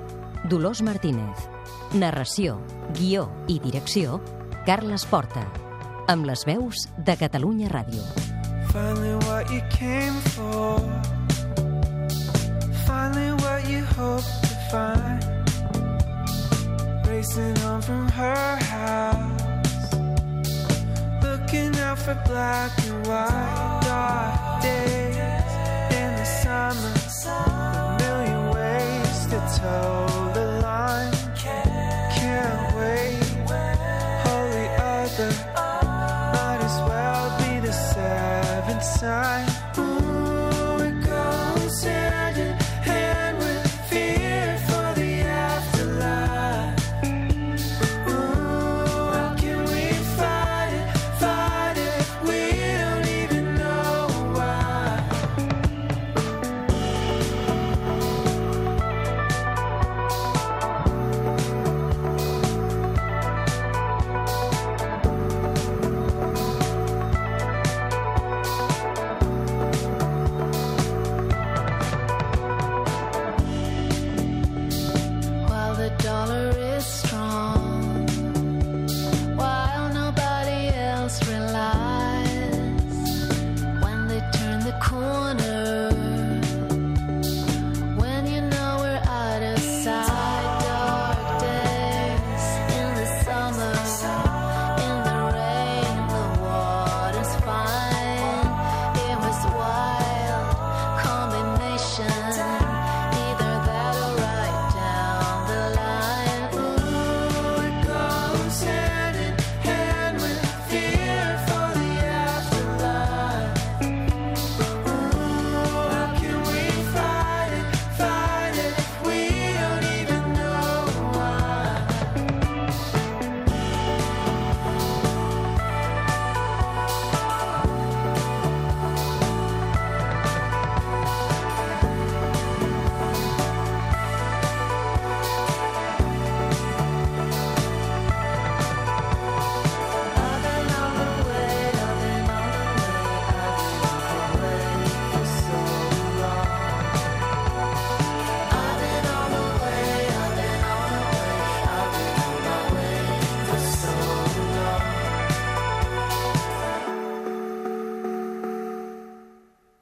Dolors 0.50 0.82
Martínez. 0.84 1.48
Narració, 1.96 2.58
guió 2.92 3.30
i 3.48 3.56
direcció, 3.64 4.20
Carles 4.68 5.06
Porta. 5.08 5.46
Amb 6.12 6.28
les 6.28 6.44
veus 6.44 6.84
de 7.00 7.16
Catalunya 7.16 7.72
Ràdio. 7.72 8.04
Finally, 8.74 9.16
what 9.24 9.48
you 9.48 9.62
came 9.72 10.20
for. 10.36 10.84
Finally, 12.84 13.32
what 13.40 13.64
you 13.72 13.80
hoped 13.96 14.28
to 14.44 14.54
find. 14.68 15.24
Racing 17.08 17.56
home 17.64 17.80
from 17.80 18.06
her 18.08 18.58
house. 18.68 19.33
Looking 21.54 21.78
out 21.82 22.00
for 22.00 22.20
black 22.26 22.72
and 22.84 23.06
white. 23.06 23.80
Dark 23.84 24.62
days 24.62 25.16
in 25.94 26.16
the 26.16 26.24
summer. 26.24 26.94
A 27.30 27.96
million 28.00 28.50
ways 28.50 29.26
to 29.26 29.38
tell. 29.60 30.13